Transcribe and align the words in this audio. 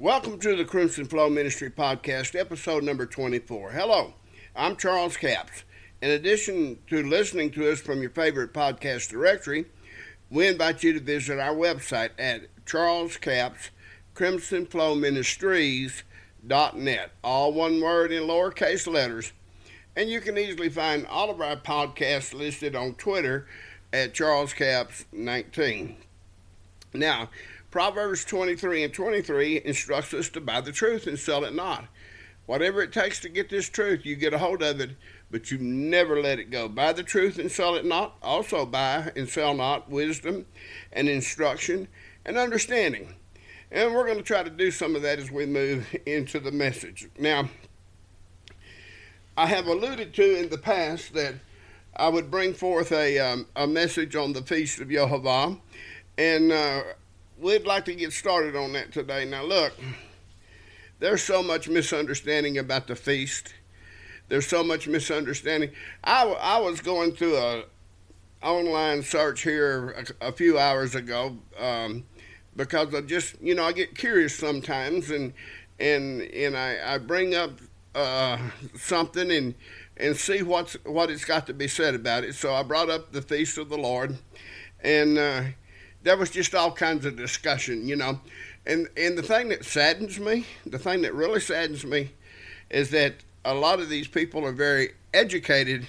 Welcome 0.00 0.38
to 0.38 0.56
the 0.56 0.64
Crimson 0.64 1.04
Flow 1.04 1.28
Ministry 1.28 1.68
Podcast, 1.68 2.34
episode 2.34 2.84
number 2.84 3.04
24. 3.04 3.72
Hello, 3.72 4.14
I'm 4.56 4.76
Charles 4.76 5.18
Capps. 5.18 5.64
In 6.00 6.08
addition 6.08 6.78
to 6.86 7.06
listening 7.06 7.50
to 7.50 7.70
us 7.70 7.82
from 7.82 8.00
your 8.00 8.08
favorite 8.08 8.54
podcast 8.54 9.10
directory, 9.10 9.66
we 10.30 10.48
invite 10.48 10.82
you 10.82 10.94
to 10.94 11.00
visit 11.00 11.38
our 11.38 11.54
website 11.54 12.12
at 12.18 12.44
Charles 12.64 13.18
Crimson 14.14 14.64
Flow 14.64 14.94
Ministries.net, 14.94 17.10
all 17.22 17.52
one 17.52 17.82
word 17.82 18.10
in 18.10 18.22
lowercase 18.22 18.90
letters. 18.90 19.34
And 19.94 20.08
you 20.08 20.22
can 20.22 20.38
easily 20.38 20.70
find 20.70 21.06
all 21.08 21.30
of 21.30 21.42
our 21.42 21.56
podcasts 21.56 22.32
listed 22.32 22.74
on 22.74 22.94
Twitter 22.94 23.46
at 23.92 24.14
Charles 24.14 24.54
Capps 24.54 25.04
19. 25.12 25.96
Now, 26.94 27.28
Proverbs 27.70 28.24
23 28.24 28.84
and 28.84 28.92
23 28.92 29.62
instructs 29.64 30.12
us 30.12 30.28
to 30.30 30.40
buy 30.40 30.60
the 30.60 30.72
truth 30.72 31.06
and 31.06 31.18
sell 31.18 31.44
it 31.44 31.54
not. 31.54 31.86
Whatever 32.46 32.82
it 32.82 32.92
takes 32.92 33.20
to 33.20 33.28
get 33.28 33.48
this 33.48 33.68
truth, 33.68 34.04
you 34.04 34.16
get 34.16 34.34
a 34.34 34.38
hold 34.38 34.60
of 34.62 34.80
it, 34.80 34.90
but 35.30 35.52
you 35.52 35.58
never 35.58 36.20
let 36.20 36.40
it 36.40 36.50
go. 36.50 36.68
Buy 36.68 36.92
the 36.92 37.04
truth 37.04 37.38
and 37.38 37.50
sell 37.50 37.76
it 37.76 37.84
not. 37.84 38.16
Also, 38.22 38.66
buy 38.66 39.12
and 39.14 39.28
sell 39.28 39.54
not 39.54 39.88
wisdom 39.88 40.46
and 40.92 41.08
instruction 41.08 41.86
and 42.24 42.36
understanding. 42.36 43.14
And 43.70 43.94
we're 43.94 44.06
going 44.06 44.18
to 44.18 44.24
try 44.24 44.42
to 44.42 44.50
do 44.50 44.72
some 44.72 44.96
of 44.96 45.02
that 45.02 45.20
as 45.20 45.30
we 45.30 45.46
move 45.46 45.94
into 46.06 46.40
the 46.40 46.50
message. 46.50 47.08
Now, 47.16 47.48
I 49.36 49.46
have 49.46 49.68
alluded 49.68 50.12
to 50.14 50.38
in 50.38 50.48
the 50.48 50.58
past 50.58 51.14
that 51.14 51.34
I 51.94 52.08
would 52.08 52.32
bring 52.32 52.52
forth 52.52 52.90
a, 52.90 53.18
um, 53.20 53.46
a 53.54 53.68
message 53.68 54.16
on 54.16 54.32
the 54.32 54.42
Feast 54.42 54.80
of 54.80 54.88
Yehovah. 54.88 55.60
And 56.18 56.50
uh, 56.50 56.82
we'd 57.40 57.66
like 57.66 57.84
to 57.86 57.94
get 57.94 58.12
started 58.12 58.54
on 58.56 58.72
that 58.74 58.92
today. 58.92 59.24
Now, 59.24 59.42
look, 59.42 59.72
there's 60.98 61.22
so 61.22 61.42
much 61.42 61.68
misunderstanding 61.68 62.58
about 62.58 62.86
the 62.86 62.96
feast. 62.96 63.54
There's 64.28 64.46
so 64.46 64.62
much 64.62 64.86
misunderstanding. 64.86 65.70
I, 66.04 66.24
I 66.24 66.60
was 66.60 66.80
going 66.80 67.12
through 67.12 67.36
a 67.36 67.64
online 68.42 69.02
search 69.02 69.42
here 69.42 70.04
a, 70.20 70.28
a 70.28 70.32
few 70.32 70.58
hours 70.58 70.94
ago 70.94 71.36
um, 71.58 72.04
because 72.56 72.94
I 72.94 73.00
just, 73.00 73.40
you 73.40 73.54
know, 73.54 73.64
I 73.64 73.72
get 73.72 73.96
curious 73.96 74.36
sometimes, 74.36 75.10
and 75.10 75.32
and 75.78 76.22
and 76.22 76.56
I, 76.56 76.94
I 76.94 76.98
bring 76.98 77.34
up 77.34 77.52
uh, 77.94 78.38
something 78.76 79.30
and 79.30 79.54
and 79.96 80.16
see 80.16 80.42
what's 80.42 80.74
what 80.84 81.10
it's 81.10 81.24
got 81.24 81.46
to 81.48 81.54
be 81.54 81.68
said 81.68 81.94
about 81.94 82.24
it. 82.24 82.34
So 82.34 82.54
I 82.54 82.62
brought 82.62 82.90
up 82.90 83.12
the 83.12 83.22
feast 83.22 83.58
of 83.58 83.68
the 83.68 83.78
Lord, 83.78 84.16
and 84.82 85.18
uh, 85.18 85.42
there 86.02 86.16
was 86.16 86.30
just 86.30 86.54
all 86.54 86.72
kinds 86.72 87.04
of 87.04 87.16
discussion, 87.16 87.86
you 87.86 87.96
know. 87.96 88.20
And 88.66 88.88
and 88.96 89.16
the 89.16 89.22
thing 89.22 89.48
that 89.48 89.64
saddens 89.64 90.18
me, 90.18 90.46
the 90.66 90.78
thing 90.78 91.02
that 91.02 91.14
really 91.14 91.40
saddens 91.40 91.84
me, 91.84 92.10
is 92.70 92.90
that 92.90 93.14
a 93.44 93.54
lot 93.54 93.80
of 93.80 93.88
these 93.88 94.08
people 94.08 94.44
are 94.44 94.52
very 94.52 94.90
educated, 95.14 95.86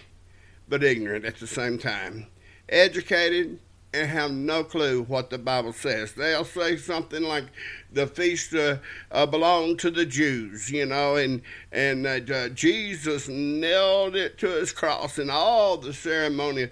but 0.68 0.84
ignorant 0.84 1.26
at 1.26 1.38
the 1.38 1.48
same 1.48 1.78
time. 1.78 2.28
Educated 2.70 3.60
and 3.94 4.10
have 4.10 4.32
no 4.32 4.64
clue 4.64 5.04
what 5.04 5.30
the 5.30 5.38
Bible 5.38 5.74
says. 5.74 6.14
They'll 6.14 6.46
say 6.46 6.78
something 6.78 7.24
like 7.24 7.46
the 7.92 8.08
feast 8.08 8.54
uh, 8.54 8.78
uh, 9.12 9.26
belonged 9.26 9.80
to 9.80 9.92
the 9.92 10.06
Jews, 10.06 10.70
you 10.70 10.86
know, 10.86 11.18
and 11.18 11.42
and 11.72 12.08
uh, 12.08 12.50
Jesus 12.50 13.28
nailed 13.28 14.16
it 14.16 14.38
to 14.40 14.48
his 14.48 14.72
cross 14.72 15.18
and 15.18 15.30
all 15.30 15.78
the 15.78 15.94
ceremony 15.94 16.70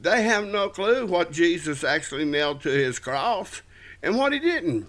they 0.00 0.22
have 0.22 0.46
no 0.46 0.68
clue 0.68 1.06
what 1.06 1.32
Jesus 1.32 1.84
actually 1.84 2.24
nailed 2.24 2.62
to 2.62 2.70
his 2.70 2.98
cross 2.98 3.62
and 4.02 4.16
what 4.16 4.32
he 4.32 4.38
didn't. 4.38 4.86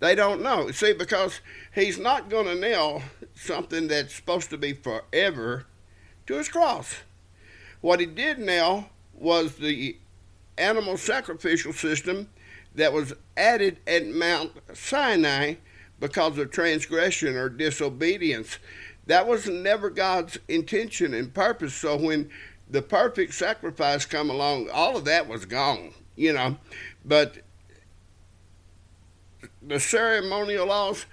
They 0.00 0.14
don't 0.14 0.42
know. 0.42 0.70
See, 0.70 0.92
because 0.92 1.40
he's 1.74 1.98
not 1.98 2.30
going 2.30 2.46
to 2.46 2.54
nail 2.54 3.02
something 3.34 3.88
that's 3.88 4.14
supposed 4.14 4.50
to 4.50 4.58
be 4.58 4.72
forever 4.72 5.66
to 6.26 6.34
his 6.34 6.48
cross. 6.48 6.98
What 7.80 7.98
he 7.98 8.06
did 8.06 8.38
nail 8.38 8.90
was 9.12 9.56
the 9.56 9.96
animal 10.56 10.96
sacrificial 10.96 11.72
system 11.72 12.28
that 12.74 12.92
was 12.92 13.12
added 13.36 13.78
at 13.86 14.06
Mount 14.06 14.52
Sinai 14.72 15.54
because 15.98 16.38
of 16.38 16.52
transgression 16.52 17.36
or 17.36 17.48
disobedience. 17.48 18.58
That 19.06 19.26
was 19.26 19.48
never 19.48 19.90
God's 19.90 20.38
intention 20.48 21.14
and 21.14 21.32
purpose. 21.32 21.74
So 21.74 21.96
when 21.96 22.30
the 22.70 22.82
perfect 22.82 23.34
sacrifice 23.34 24.04
come 24.04 24.30
along, 24.30 24.68
all 24.70 24.96
of 24.96 25.04
that 25.06 25.28
was 25.28 25.44
gone, 25.44 25.92
you 26.16 26.32
know. 26.32 26.56
But 27.04 27.38
the 29.62 29.80
ceremonial 29.80 30.66
laws, 30.66 31.06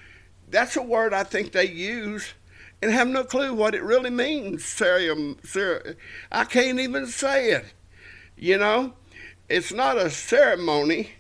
that's 0.49 0.75
a 0.75 0.81
word 0.81 1.13
I 1.13 1.23
think 1.23 1.51
they 1.51 1.67
use 1.67 2.33
and 2.81 2.91
have 2.91 3.07
no 3.07 3.23
clue 3.23 3.53
what 3.53 3.75
it 3.75 3.83
really 3.83 4.09
means. 4.09 4.65
Ceremony, 4.65 5.37
I 6.31 6.43
can't 6.43 6.79
even 6.79 7.07
say 7.07 7.51
it, 7.51 7.65
you 8.35 8.57
know. 8.57 8.93
It's 9.47 9.71
not 9.71 9.97
a 9.97 10.09
ceremony 10.09 11.11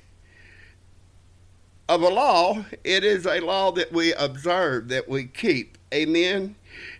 of 1.87 2.01
a 2.01 2.09
law, 2.09 2.65
it 2.83 3.03
is 3.03 3.27
a 3.27 3.39
law 3.39 3.71
that 3.71 3.91
we 3.91 4.13
observe, 4.13 4.87
that 4.89 5.07
we 5.07 5.25
keep. 5.25 5.77
Amen. 5.93 6.55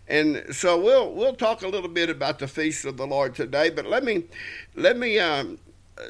And 0.08 0.46
so 0.52 0.80
we'll 0.80 1.12
we'll 1.12 1.36
talk 1.36 1.62
a 1.62 1.68
little 1.68 1.90
bit 1.90 2.10
about 2.10 2.40
the 2.40 2.48
feast 2.48 2.86
of 2.86 2.98
the 2.98 3.08
Lord 3.08 3.34
today. 3.36 3.70
But 3.70 3.86
let 3.86 4.04
me 4.04 4.26
let 4.76 4.98
me 4.98 5.18
um, 5.20 5.58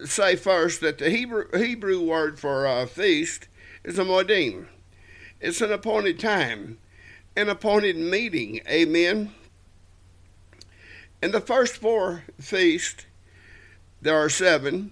say 0.03 0.35
first 0.35 0.81
that 0.81 0.97
the 0.97 1.09
Hebrew 1.09 1.45
Hebrew 1.57 2.01
word 2.01 2.39
for 2.39 2.67
uh, 2.67 2.85
feast 2.85 3.47
is 3.83 3.97
a 3.97 4.03
moedim. 4.03 4.67
It's 5.39 5.61
an 5.61 5.71
appointed 5.71 6.19
time, 6.19 6.77
an 7.35 7.49
appointed 7.49 7.97
meeting. 7.97 8.61
Amen. 8.67 9.31
In 11.21 11.31
the 11.31 11.41
first 11.41 11.77
four 11.77 12.23
feasts, 12.39 13.05
there 14.01 14.17
are 14.17 14.29
seven, 14.29 14.91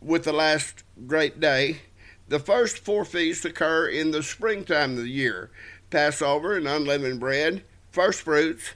with 0.00 0.24
the 0.24 0.32
last 0.32 0.84
great 1.06 1.40
day. 1.40 1.80
The 2.28 2.38
first 2.38 2.78
four 2.78 3.04
feasts 3.04 3.44
occur 3.44 3.88
in 3.88 4.12
the 4.12 4.22
springtime 4.22 4.92
of 4.92 5.04
the 5.04 5.08
year 5.08 5.50
Passover 5.90 6.56
and 6.56 6.68
unleavened 6.68 7.18
bread, 7.18 7.64
first 7.90 8.22
fruits, 8.22 8.74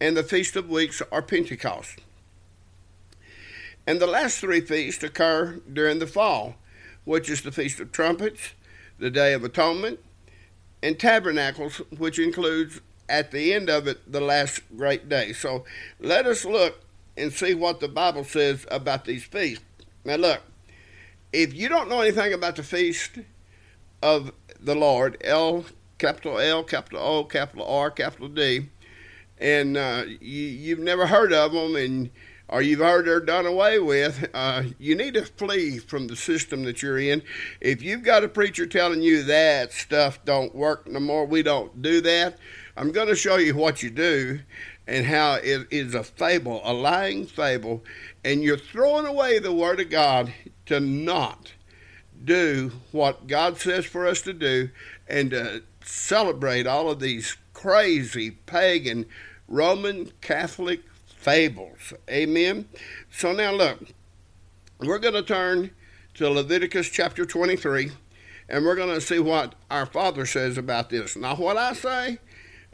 and 0.00 0.16
the 0.16 0.22
Feast 0.22 0.56
of 0.56 0.68
Weeks 0.68 1.00
or 1.10 1.22
Pentecost. 1.22 2.00
And 3.86 4.00
the 4.00 4.06
last 4.06 4.38
three 4.38 4.60
feasts 4.60 5.02
occur 5.02 5.60
during 5.72 5.98
the 5.98 6.06
fall, 6.06 6.56
which 7.04 7.28
is 7.28 7.42
the 7.42 7.52
Feast 7.52 7.80
of 7.80 7.92
Trumpets, 7.92 8.52
the 8.98 9.10
Day 9.10 9.32
of 9.32 9.44
Atonement, 9.44 9.98
and 10.82 10.98
Tabernacles, 10.98 11.78
which 11.96 12.18
includes 12.18 12.80
at 13.08 13.30
the 13.30 13.52
end 13.52 13.68
of 13.68 13.86
it 13.86 14.10
the 14.10 14.20
last 14.20 14.60
great 14.76 15.08
day. 15.08 15.32
So 15.32 15.64
let 16.00 16.26
us 16.26 16.44
look 16.44 16.80
and 17.16 17.32
see 17.32 17.54
what 17.54 17.80
the 17.80 17.88
Bible 17.88 18.24
says 18.24 18.66
about 18.70 19.04
these 19.04 19.24
feasts. 19.24 19.64
Now, 20.04 20.16
look, 20.16 20.40
if 21.32 21.54
you 21.54 21.68
don't 21.68 21.88
know 21.88 22.00
anything 22.00 22.32
about 22.32 22.56
the 22.56 22.62
feast 22.62 23.18
of 24.02 24.32
the 24.60 24.74
Lord, 24.74 25.16
El 25.22 25.64
capital 26.02 26.40
L, 26.40 26.64
capital 26.64 26.98
O, 27.00 27.22
capital 27.22 27.64
R, 27.64 27.88
capital 27.88 28.26
D, 28.26 28.68
and 29.38 29.76
uh, 29.76 30.02
you, 30.20 30.74
have 30.74 30.84
never 30.84 31.06
heard 31.06 31.32
of 31.32 31.52
them, 31.52 31.76
and 31.76 32.10
or 32.48 32.60
you've 32.60 32.80
heard 32.80 33.06
they're 33.06 33.20
done 33.20 33.46
away 33.46 33.78
with, 33.78 34.28
uh, 34.34 34.64
you 34.80 34.96
need 34.96 35.14
to 35.14 35.24
flee 35.24 35.78
from 35.78 36.08
the 36.08 36.16
system 36.16 36.64
that 36.64 36.82
you're 36.82 36.98
in. 36.98 37.22
If 37.60 37.82
you've 37.82 38.02
got 38.02 38.24
a 38.24 38.28
preacher 38.28 38.66
telling 38.66 39.00
you 39.00 39.22
that 39.22 39.72
stuff 39.72 40.22
don't 40.24 40.52
work 40.52 40.88
no 40.88 40.98
more, 40.98 41.24
we 41.24 41.44
don't 41.44 41.80
do 41.80 42.00
that. 42.00 42.36
I'm 42.76 42.90
going 42.90 43.08
to 43.08 43.14
show 43.14 43.36
you 43.36 43.54
what 43.54 43.84
you 43.84 43.90
do 43.90 44.40
and 44.88 45.06
how 45.06 45.34
it 45.34 45.68
is 45.70 45.94
a 45.94 46.02
fable, 46.02 46.60
a 46.64 46.72
lying 46.72 47.26
fable, 47.26 47.84
and 48.24 48.42
you're 48.42 48.58
throwing 48.58 49.06
away 49.06 49.38
the 49.38 49.52
Word 49.52 49.78
of 49.78 49.88
God 49.88 50.34
to 50.66 50.80
not 50.80 51.52
do 52.24 52.72
what 52.90 53.28
God 53.28 53.58
says 53.58 53.86
for 53.86 54.06
us 54.06 54.20
to 54.22 54.32
do 54.32 54.70
and 55.08 55.30
to 55.30 55.62
celebrate 55.84 56.66
all 56.66 56.90
of 56.90 57.00
these 57.00 57.36
crazy 57.54 58.30
pagan 58.30 59.06
Roman 59.48 60.12
Catholic 60.20 60.80
fables. 61.06 61.92
Amen. 62.10 62.68
So 63.10 63.32
now 63.32 63.52
look, 63.52 63.78
we're 64.80 64.98
going 64.98 65.14
to 65.14 65.22
turn 65.22 65.70
to 66.14 66.28
Leviticus 66.28 66.88
chapter 66.88 67.24
23 67.24 67.92
and 68.48 68.64
we're 68.64 68.76
going 68.76 68.94
to 68.94 69.00
see 69.00 69.18
what 69.18 69.54
our 69.70 69.86
Father 69.86 70.26
says 70.26 70.58
about 70.58 70.90
this. 70.90 71.16
Not 71.16 71.38
what 71.38 71.56
I 71.56 71.72
say, 71.72 72.18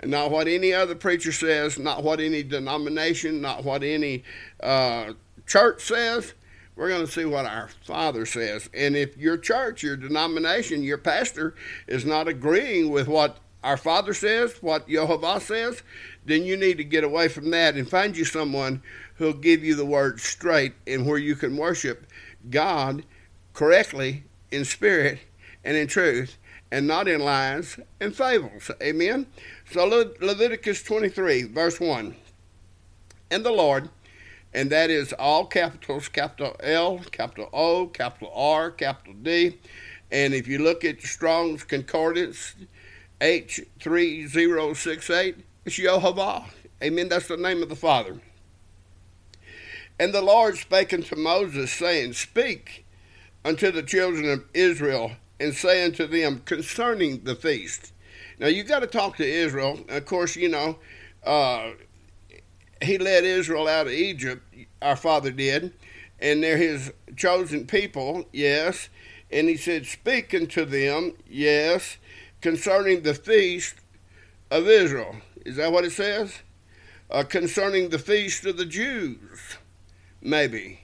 not 0.04 0.30
what 0.30 0.48
any 0.48 0.72
other 0.72 0.94
preacher 0.94 1.32
says, 1.32 1.78
not 1.78 2.02
what 2.02 2.20
any 2.20 2.42
denomination, 2.42 3.40
not 3.40 3.64
what 3.64 3.82
any 3.82 4.24
uh, 4.60 5.12
church 5.46 5.82
says, 5.82 6.34
we're 6.78 6.88
going 6.88 7.04
to 7.04 7.10
see 7.10 7.24
what 7.24 7.44
our 7.44 7.68
Father 7.84 8.24
says. 8.24 8.70
And 8.72 8.96
if 8.96 9.16
your 9.16 9.36
church, 9.36 9.82
your 9.82 9.96
denomination, 9.96 10.84
your 10.84 10.96
pastor 10.96 11.56
is 11.88 12.04
not 12.04 12.28
agreeing 12.28 12.90
with 12.90 13.08
what 13.08 13.38
our 13.64 13.76
Father 13.76 14.14
says, 14.14 14.62
what 14.62 14.88
Jehovah 14.88 15.40
says, 15.40 15.82
then 16.24 16.44
you 16.44 16.56
need 16.56 16.76
to 16.76 16.84
get 16.84 17.02
away 17.02 17.26
from 17.26 17.50
that 17.50 17.74
and 17.74 17.90
find 17.90 18.16
you 18.16 18.24
someone 18.24 18.80
who'll 19.16 19.32
give 19.32 19.64
you 19.64 19.74
the 19.74 19.84
word 19.84 20.20
straight 20.20 20.74
and 20.86 21.04
where 21.04 21.18
you 21.18 21.34
can 21.34 21.56
worship 21.56 22.06
God 22.48 23.02
correctly 23.54 24.22
in 24.52 24.64
spirit 24.64 25.18
and 25.64 25.76
in 25.76 25.88
truth 25.88 26.38
and 26.70 26.86
not 26.86 27.08
in 27.08 27.20
lies 27.20 27.80
and 27.98 28.14
fables. 28.14 28.70
Amen. 28.80 29.26
So 29.72 29.84
Le- 29.84 30.24
Leviticus 30.24 30.84
23, 30.84 31.42
verse 31.42 31.80
1. 31.80 32.14
And 33.32 33.44
the 33.44 33.50
Lord, 33.50 33.90
and 34.54 34.70
that 34.70 34.90
is 34.90 35.12
all 35.12 35.46
capitals, 35.46 36.08
capital 36.08 36.56
L, 36.60 37.00
capital 37.10 37.48
O, 37.52 37.86
capital 37.86 38.32
R, 38.34 38.70
capital 38.70 39.14
D. 39.14 39.58
And 40.10 40.32
if 40.32 40.48
you 40.48 40.58
look 40.58 40.84
at 40.84 41.02
Strong's 41.02 41.64
Concordance, 41.64 42.54
H3068, 43.20 45.34
it's 45.66 45.76
Jehovah. 45.76 46.46
Amen. 46.82 47.08
That's 47.08 47.28
the 47.28 47.36
name 47.36 47.62
of 47.62 47.68
the 47.68 47.76
Father. 47.76 48.18
And 49.98 50.14
the 50.14 50.22
Lord 50.22 50.56
spake 50.56 50.94
unto 50.94 51.16
Moses, 51.16 51.72
saying, 51.72 52.14
Speak 52.14 52.86
unto 53.44 53.70
the 53.70 53.82
children 53.82 54.30
of 54.30 54.44
Israel, 54.54 55.12
and 55.40 55.54
say 55.54 55.84
unto 55.84 56.06
them 56.06 56.42
concerning 56.44 57.24
the 57.24 57.34
feast. 57.34 57.92
Now 58.38 58.46
you've 58.46 58.68
got 58.68 58.80
to 58.80 58.86
talk 58.86 59.16
to 59.16 59.26
Israel. 59.26 59.80
Of 59.88 60.06
course, 60.06 60.36
you 60.36 60.48
know, 60.48 60.78
uh, 61.24 61.72
he 62.82 62.98
led 62.98 63.24
Israel 63.24 63.68
out 63.68 63.86
of 63.86 63.92
Egypt. 63.92 64.42
Our 64.82 64.96
father 64.96 65.30
did, 65.30 65.72
and 66.20 66.42
they're 66.42 66.56
his 66.56 66.92
chosen 67.16 67.66
people. 67.66 68.26
Yes, 68.32 68.88
and 69.30 69.48
he 69.48 69.56
said, 69.56 69.86
"Speak 69.86 70.34
unto 70.34 70.64
them, 70.64 71.14
yes, 71.28 71.98
concerning 72.40 73.02
the 73.02 73.14
feast 73.14 73.76
of 74.50 74.68
Israel." 74.68 75.16
Is 75.44 75.56
that 75.56 75.72
what 75.72 75.84
it 75.84 75.92
says? 75.92 76.40
Uh, 77.10 77.22
concerning 77.22 77.88
the 77.88 77.98
feast 77.98 78.44
of 78.44 78.58
the 78.58 78.66
Jews 78.66 79.56
maybe. 80.20 80.80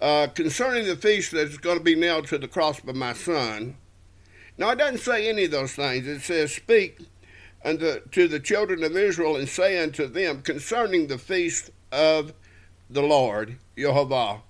Uh, 0.00 0.26
concerning 0.28 0.86
the 0.86 0.96
feast 0.96 1.32
that's 1.32 1.56
going 1.56 1.78
to 1.78 1.84
be 1.84 1.94
nailed 1.94 2.26
to 2.28 2.38
the 2.38 2.48
cross 2.48 2.80
by 2.80 2.92
my 2.92 3.12
son. 3.12 3.76
Now, 4.58 4.70
it 4.70 4.78
doesn't 4.78 4.98
say 4.98 5.28
any 5.28 5.44
of 5.44 5.50
those 5.50 5.72
things. 5.72 6.06
It 6.06 6.20
says, 6.20 6.54
Speak 6.54 6.98
unto 7.66 8.00
to 8.12 8.28
the 8.28 8.40
children 8.40 8.84
of 8.84 8.96
Israel 8.96 9.36
and 9.36 9.48
say 9.48 9.82
unto 9.82 10.06
them 10.06 10.40
concerning 10.40 11.08
the 11.08 11.18
feast 11.18 11.70
of 11.90 12.32
the 12.88 13.02
Lord, 13.02 13.56
Jehovah, 13.76 14.42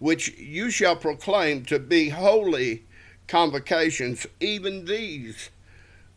which 0.00 0.36
you 0.36 0.68
shall 0.68 0.96
proclaim 0.96 1.64
to 1.66 1.78
be 1.78 2.08
holy 2.08 2.84
convocations. 3.28 4.26
Even 4.40 4.84
these 4.84 5.50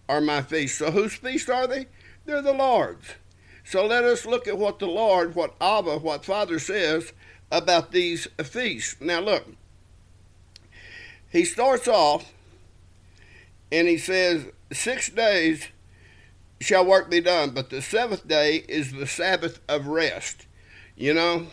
are 0.09 0.19
my 0.19 0.41
feasts. 0.41 0.79
So, 0.79 0.89
whose 0.89 1.13
feasts 1.13 1.49
are 1.49 1.67
they? 1.67 1.85
They're 2.25 2.41
the 2.41 2.53
Lord's. 2.53 3.13
So 3.63 3.85
let 3.85 4.03
us 4.03 4.25
look 4.25 4.47
at 4.47 4.57
what 4.57 4.79
the 4.79 4.87
Lord, 4.87 5.35
what 5.35 5.55
Abba, 5.59 5.97
what 5.97 6.25
Father 6.25 6.59
says 6.59 7.13
about 7.51 7.91
these 7.91 8.27
feasts. 8.43 8.95
Now, 8.99 9.19
look, 9.19 9.45
he 11.31 11.45
starts 11.45 11.87
off 11.87 12.31
and 13.71 13.87
he 13.87 13.97
says, 13.97 14.45
Six 14.71 15.09
days 15.09 15.67
shall 16.65 16.85
work 16.85 17.09
be 17.09 17.21
done, 17.21 17.51
but 17.51 17.69
the 17.69 17.81
seventh 17.81 18.27
day 18.27 18.65
is 18.67 18.91
the 18.91 19.05
Sabbath 19.05 19.59
of 19.69 19.87
rest. 19.87 20.47
You 20.95 21.13
know, 21.13 21.47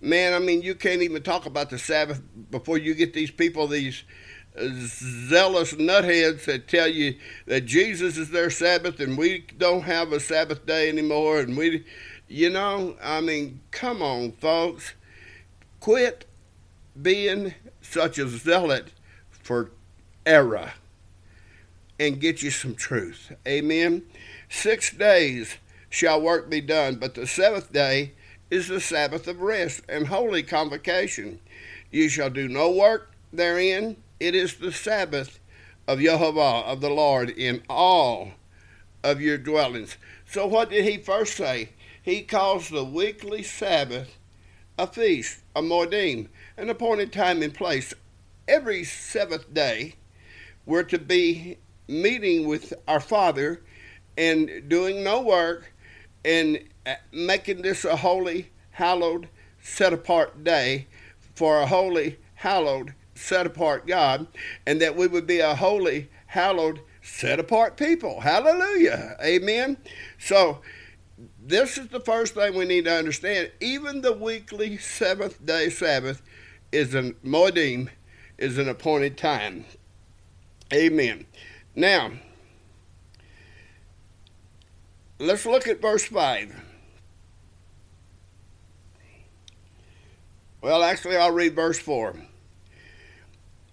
man, 0.00 0.32
I 0.32 0.38
mean, 0.38 0.62
you 0.62 0.74
can't 0.74 1.02
even 1.02 1.22
talk 1.22 1.44
about 1.44 1.70
the 1.70 1.78
Sabbath 1.78 2.22
before 2.50 2.78
you 2.78 2.94
get 2.94 3.12
these 3.12 3.30
people, 3.30 3.66
these 3.66 4.02
zealous 4.58 5.74
nutheads 5.74 6.46
that 6.46 6.68
tell 6.68 6.88
you 6.88 7.16
that 7.46 7.66
Jesus 7.66 8.16
is 8.16 8.30
their 8.30 8.50
Sabbath 8.50 8.98
and 8.98 9.16
we 9.16 9.44
don't 9.58 9.82
have 9.82 10.12
a 10.12 10.20
Sabbath 10.20 10.64
day 10.66 10.88
anymore. 10.88 11.40
And 11.40 11.56
we, 11.56 11.84
you 12.26 12.50
know, 12.50 12.96
I 13.02 13.20
mean, 13.20 13.60
come 13.70 14.02
on, 14.02 14.32
folks. 14.32 14.94
Quit 15.80 16.26
being 17.00 17.54
such 17.80 18.18
a 18.18 18.28
zealot 18.28 18.92
for 19.30 19.70
error 20.26 20.72
and 22.00 22.18
get 22.18 22.42
you 22.42 22.50
some 22.50 22.74
truth. 22.74 23.30
Amen. 23.46 24.02
Six 24.48 24.90
days 24.90 25.58
shall 25.88 26.20
work 26.20 26.50
be 26.50 26.60
done, 26.60 26.96
but 26.96 27.14
the 27.14 27.26
seventh 27.26 27.72
day 27.72 28.14
is 28.50 28.66
the 28.66 28.80
Sabbath 28.80 29.28
of 29.28 29.40
rest 29.40 29.82
and 29.88 30.08
holy 30.08 30.42
convocation. 30.42 31.38
You 31.92 32.08
shall 32.08 32.30
do 32.30 32.48
no 32.48 32.70
work 32.72 33.12
therein 33.32 33.96
it 34.20 34.34
is 34.34 34.56
the 34.56 34.70
Sabbath 34.70 35.40
of 35.88 35.98
Jehovah, 35.98 36.66
of 36.66 36.82
the 36.82 36.90
Lord, 36.90 37.30
in 37.30 37.62
all 37.70 38.32
of 39.02 39.20
your 39.20 39.38
dwellings. 39.38 39.96
So, 40.26 40.46
what 40.46 40.68
did 40.68 40.84
he 40.84 40.98
first 40.98 41.34
say? 41.36 41.70
He 42.02 42.22
calls 42.22 42.68
the 42.68 42.84
weekly 42.84 43.42
Sabbath 43.42 44.18
a 44.78 44.86
feast, 44.86 45.40
a 45.56 45.62
moedim, 45.62 46.28
an 46.56 46.68
appointed 46.68 47.12
time 47.12 47.42
and 47.42 47.54
place. 47.54 47.94
Every 48.46 48.84
seventh 48.84 49.52
day, 49.54 49.94
we're 50.66 50.82
to 50.84 50.98
be 50.98 51.56
meeting 51.90 52.46
with 52.46 52.72
our 52.88 53.00
Father 53.00 53.62
and 54.16 54.68
doing 54.68 55.02
no 55.02 55.20
work 55.20 55.72
and 56.24 56.60
uh, 56.86 56.94
making 57.12 57.62
this 57.62 57.84
a 57.84 57.96
holy, 57.96 58.50
hallowed, 58.70 59.28
set 59.60 59.92
apart 59.92 60.44
day 60.44 60.86
for 61.34 61.60
a 61.60 61.66
holy, 61.66 62.18
hallowed, 62.34 62.94
set 63.14 63.46
apart 63.46 63.86
God, 63.86 64.26
and 64.66 64.80
that 64.80 64.96
we 64.96 65.06
would 65.06 65.26
be 65.26 65.40
a 65.40 65.54
holy, 65.54 66.08
hallowed, 66.26 66.80
set 67.02 67.40
apart 67.40 67.76
people. 67.76 68.20
Hallelujah. 68.20 69.16
Amen. 69.22 69.76
So, 70.18 70.60
this 71.42 71.76
is 71.76 71.88
the 71.88 72.00
first 72.00 72.34
thing 72.34 72.54
we 72.54 72.64
need 72.64 72.84
to 72.84 72.92
understand. 72.92 73.50
Even 73.60 74.00
the 74.00 74.12
weekly 74.12 74.78
seventh 74.78 75.44
day 75.44 75.68
Sabbath 75.68 76.22
is 76.72 76.94
an 76.94 77.14
moedim, 77.24 77.88
is 78.38 78.58
an 78.58 78.68
appointed 78.68 79.18
time. 79.18 79.64
Amen. 80.72 81.26
Now, 81.74 82.10
let's 85.18 85.46
look 85.46 85.68
at 85.68 85.80
verse 85.80 86.04
5. 86.04 86.54
Well, 90.62 90.82
actually, 90.82 91.16
I'll 91.16 91.30
read 91.30 91.54
verse 91.54 91.78
4. 91.78 92.16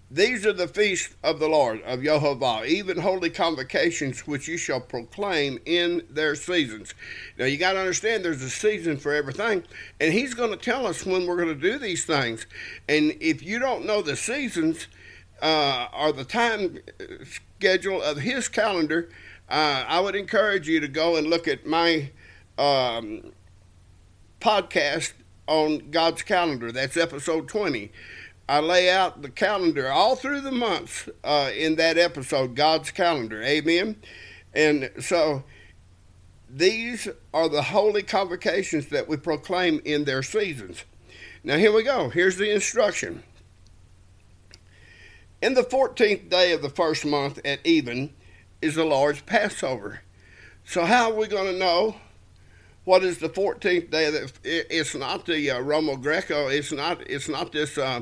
These 0.09 0.45
are 0.45 0.53
the 0.53 0.69
feasts 0.69 1.13
of 1.21 1.39
the 1.39 1.49
Lord, 1.49 1.81
of 1.81 2.01
Jehovah, 2.01 2.63
even 2.65 2.97
holy 2.97 3.29
convocations 3.29 4.25
which 4.25 4.47
you 4.47 4.57
shall 4.57 4.79
proclaim 4.79 5.59
in 5.65 6.07
their 6.09 6.33
seasons. 6.35 6.93
Now 7.37 7.43
you 7.43 7.57
got 7.57 7.73
to 7.73 7.79
understand 7.79 8.23
there's 8.23 8.41
a 8.41 8.49
season 8.49 8.95
for 8.95 9.13
everything, 9.13 9.63
and 9.99 10.13
He's 10.13 10.33
going 10.33 10.51
to 10.51 10.57
tell 10.57 10.87
us 10.87 11.05
when 11.05 11.27
we're 11.27 11.35
going 11.35 11.53
to 11.53 11.55
do 11.55 11.77
these 11.77 12.05
things. 12.05 12.47
And 12.87 13.17
if 13.19 13.43
you 13.43 13.59
don't 13.59 13.85
know 13.85 14.01
the 14.01 14.15
seasons 14.15 14.87
uh, 15.41 15.87
or 15.93 16.13
the 16.13 16.23
time 16.23 16.79
schedule 17.57 18.01
of 18.03 18.17
His 18.17 18.47
calendar, 18.47 19.09
uh, 19.49 19.83
I 19.87 19.99
would 19.99 20.15
encourage 20.15 20.67
you 20.67 20.79
to 20.79 20.87
go 20.87 21.15
and 21.15 21.27
look 21.27 21.47
at 21.47 21.65
my 21.65 22.11
um, 22.57 23.31
podcast 24.39 25.13
on 25.47 25.89
God's 25.89 26.21
calendar. 26.21 26.71
That's 26.71 26.97
episode 26.97 27.47
20. 27.47 27.91
I 28.49 28.59
lay 28.59 28.89
out 28.89 29.23
the 29.23 29.29
calendar 29.29 29.89
all 29.89 30.15
through 30.15 30.41
the 30.41 30.51
months 30.51 31.09
uh, 31.23 31.51
in 31.55 31.75
that 31.75 31.97
episode, 31.97 32.55
God's 32.55 32.91
calendar. 32.91 33.41
Amen. 33.41 33.95
And 34.53 34.91
so 34.99 35.43
these 36.49 37.09
are 37.33 37.49
the 37.49 37.63
holy 37.63 38.03
convocations 38.03 38.87
that 38.87 39.07
we 39.07 39.17
proclaim 39.17 39.81
in 39.83 40.05
their 40.05 40.23
seasons. 40.23 40.83
Now, 41.43 41.57
here 41.57 41.73
we 41.73 41.83
go. 41.83 42.09
Here's 42.09 42.37
the 42.37 42.53
instruction. 42.53 43.23
In 45.39 45.53
the 45.53 45.61
14th 45.61 46.29
day 46.29 46.51
of 46.51 46.63
the 46.63 46.69
first 46.69 47.05
month 47.05 47.39
at 47.45 47.59
even 47.63 48.11
is 48.59 48.73
the 48.73 48.83
Lord's 48.83 49.21
Passover. 49.21 50.01
So, 50.65 50.83
how 50.83 51.11
are 51.11 51.15
we 51.15 51.27
going 51.27 51.53
to 51.53 51.59
know 51.59 51.97
what 52.85 53.03
is 53.03 53.19
the 53.19 53.29
14th 53.29 53.91
day? 53.91 54.25
It's 54.43 54.95
not 54.95 55.27
the 55.27 55.51
uh, 55.51 55.59
Romo 55.59 56.01
Greco. 56.01 56.47
It's 56.47 56.71
not. 56.71 57.07
It's 57.07 57.29
not 57.29 57.51
this. 57.51 57.77
Uh, 57.77 58.01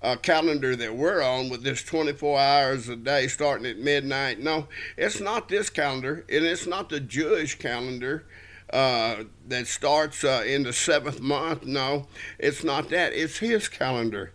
uh, 0.00 0.14
calendar 0.14 0.76
that 0.76 0.94
we're 0.94 1.20
on 1.20 1.48
with 1.48 1.64
this 1.64 1.82
24 1.82 2.38
hours 2.38 2.88
a 2.88 2.94
day 2.94 3.26
starting 3.26 3.66
at 3.66 3.78
midnight. 3.78 4.38
No, 4.38 4.68
it's 4.96 5.20
not 5.20 5.48
this 5.48 5.68
calendar, 5.70 6.24
and 6.28 6.44
it's 6.44 6.68
not 6.68 6.88
the 6.88 7.00
Jewish 7.00 7.58
calendar 7.58 8.24
uh, 8.72 9.24
that 9.46 9.66
starts 9.66 10.24
uh, 10.24 10.44
in 10.46 10.62
the 10.62 10.72
seventh 10.72 11.20
month. 11.20 11.64
No, 11.64 12.06
it's 12.38 12.64
not 12.64 12.90
that. 12.90 13.12
It's 13.12 13.38
his 13.38 13.68
calendar. 13.68 14.32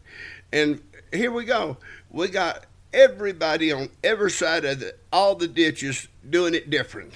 And 0.52 0.82
here 1.12 1.32
we 1.32 1.46
go. 1.46 1.78
We 2.10 2.28
got 2.30 2.66
everybody 2.94 3.72
on 3.72 3.90
every 4.04 4.32
side 4.32 4.66
of 4.66 4.80
the, 4.80 4.96
all 5.12 5.36
the 5.36 5.48
ditches 5.48 6.08
doing 6.28 6.54
it 6.54 6.70
different. 6.70 7.13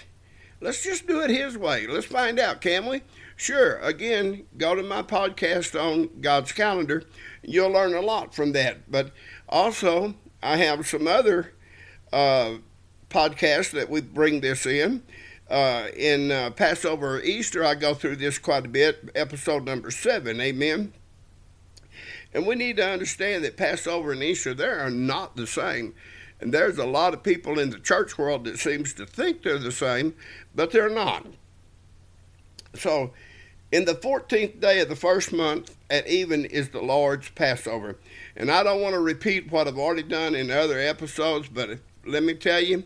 Let's 0.59 0.83
just 0.83 1.05
do 1.05 1.21
it 1.21 1.29
his 1.29 1.57
way. 1.57 1.86
Let's 1.86 2.07
find 2.07 2.39
out, 2.39 2.62
can 2.62 2.88
we? 2.88 3.03
Sure. 3.36 3.77
Again, 3.77 4.47
go 4.57 4.74
to 4.74 4.81
my 4.81 5.03
podcast 5.03 5.79
on 5.79 6.21
God's 6.21 6.51
calendar 6.51 7.03
you'll 7.47 7.71
learn 7.71 7.95
a 7.95 8.01
lot 8.01 8.36
from 8.36 8.51
that. 8.51 8.91
But 8.91 9.12
also, 9.50 10.13
I 10.43 10.57
have 10.57 10.88
some 10.88 11.07
other 11.07 11.53
uh, 12.13 12.55
podcasts 13.09 13.71
that 13.71 13.89
we 13.89 14.01
bring 14.01 14.41
this 14.41 14.65
in. 14.65 15.01
Uh, 15.49 15.87
in 15.95 16.31
uh, 16.31 16.51
Passover 16.51 17.21
Easter, 17.21 17.63
I 17.63 17.75
go 17.75 17.93
through 17.93 18.17
this 18.17 18.37
quite 18.37 18.65
a 18.65 18.69
bit, 18.69 19.09
episode 19.15 19.65
number 19.65 19.91
seven. 19.91 20.41
Amen. 20.41 20.93
And 22.33 22.45
we 22.45 22.55
need 22.55 22.77
to 22.77 22.87
understand 22.87 23.45
that 23.45 23.55
Passover 23.55 24.11
and 24.11 24.21
Easter, 24.21 24.53
they 24.53 24.65
are 24.65 24.89
not 24.89 25.37
the 25.37 25.47
same. 25.47 25.95
And 26.39 26.53
there's 26.53 26.77
a 26.77 26.85
lot 26.85 27.13
of 27.13 27.23
people 27.23 27.59
in 27.59 27.69
the 27.69 27.79
church 27.79 28.17
world 28.17 28.43
that 28.43 28.59
seems 28.59 28.93
to 28.95 29.05
think 29.05 29.41
they're 29.41 29.57
the 29.57 29.71
same, 29.71 30.13
but 30.53 30.71
they're 30.71 30.89
not. 30.89 31.25
So, 32.75 33.11
in 33.71 33.85
the 33.85 33.95
14th 33.95 34.59
day 34.59 34.79
of 34.79 34.89
the 34.89 34.95
first 34.95 35.33
month 35.33 35.75
at 35.89 36.07
even 36.07 36.45
is 36.45 36.69
the 36.69 36.81
Lord's 36.81 37.29
Passover. 37.29 37.97
And 38.35 38.51
I 38.51 38.63
don't 38.63 38.81
want 38.81 38.93
to 38.93 38.99
repeat 38.99 39.51
what 39.51 39.67
I've 39.67 39.77
already 39.77 40.03
done 40.03 40.35
in 40.35 40.51
other 40.51 40.79
episodes, 40.79 41.49
but 41.49 41.79
let 42.05 42.23
me 42.23 42.33
tell 42.33 42.61
you, 42.61 42.83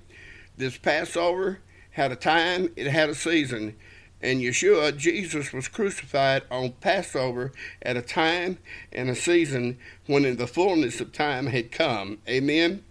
this 0.58 0.78
Passover 0.78 1.60
had 1.92 2.12
a 2.12 2.16
time, 2.16 2.72
it 2.76 2.88
had 2.88 3.10
a 3.10 3.16
season. 3.16 3.76
And 4.22 4.42
Yeshua, 4.42 4.96
Jesus, 4.96 5.52
was 5.52 5.68
crucified 5.68 6.44
on 6.52 6.74
Passover 6.74 7.52
at 7.82 7.98
a 7.98 8.02
time 8.02 8.60
and 8.92 9.10
a 9.10 9.16
season 9.16 9.80
when 10.06 10.36
the 10.36 10.48
fullness 10.48 11.02
of 11.02 11.12
time 11.12 11.48
had 11.48 11.72
come. 11.72 12.20
Amen. 12.30 12.84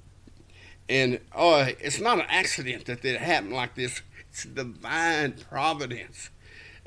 And 0.88 1.21
oh, 1.35 1.69
it's 1.78 2.00
not 2.00 2.19
an 2.19 2.26
accident 2.28 2.87
that 2.87 3.04
it 3.04 3.21
happened 3.21 3.52
like 3.52 3.76
this. 3.76 4.02
It's 4.28 4.45
divine 4.45 5.35
providence. 5.49 6.30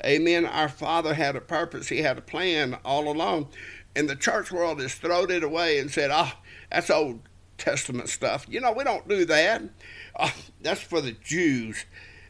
Amen. 0.04 0.44
Our 0.44 0.68
Father 0.68 1.14
had 1.14 1.36
a 1.36 1.40
purpose. 1.40 1.88
He 1.88 2.02
had 2.02 2.18
a 2.18 2.22
plan 2.22 2.76
all 2.84 3.10
along. 3.10 3.48
And 3.96 4.10
the 4.10 4.16
church 4.16 4.52
world 4.52 4.80
has 4.80 4.94
thrown 4.94 5.30
it 5.30 5.42
away 5.42 5.78
and 5.78 5.90
said, 5.90 6.10
oh, 6.12 6.32
that's 6.70 6.90
Old 6.90 7.20
Testament 7.58 8.08
stuff. 8.08 8.46
You 8.48 8.60
know, 8.60 8.72
we 8.72 8.84
don't 8.84 9.08
do 9.08 9.24
that. 9.26 9.62
Oh, 10.18 10.32
that's 10.60 10.80
for 10.80 11.00
the 11.00 11.12
Jews. 11.12 11.84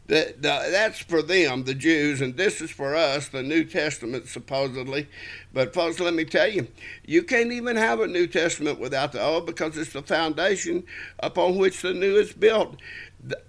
The, 0.07 0.35
the, 0.37 0.69
that's 0.71 0.99
for 0.99 1.23
them, 1.23 1.65
the 1.65 1.75
Jews, 1.75 2.21
and 2.21 2.37
this 2.37 2.61
is 2.61 2.71
for 2.71 2.95
us, 2.95 3.29
the 3.29 3.43
New 3.43 3.65
Testament, 3.65 4.29
supposedly. 4.29 5.09
But, 5.55 5.73
folks, 5.73 5.99
let 5.99 6.13
me 6.13 6.27
tell 6.27 6.49
you, 6.49 6.69
you 7.07 7.23
can't 7.23 7.53
even 7.53 7.77
have 7.77 8.01
a 8.01 8.07
New 8.07 8.27
Testament 8.27 8.79
without 8.79 9.13
the 9.13 9.23
Old 9.23 9.47
because 9.47 9.79
it's 9.79 9.95
the 9.95 10.03
foundation 10.03 10.85
upon 11.21 11.57
which 11.57 11.81
the 11.81 11.95
New 11.95 12.17
is 12.17 12.35
built. 12.35 12.77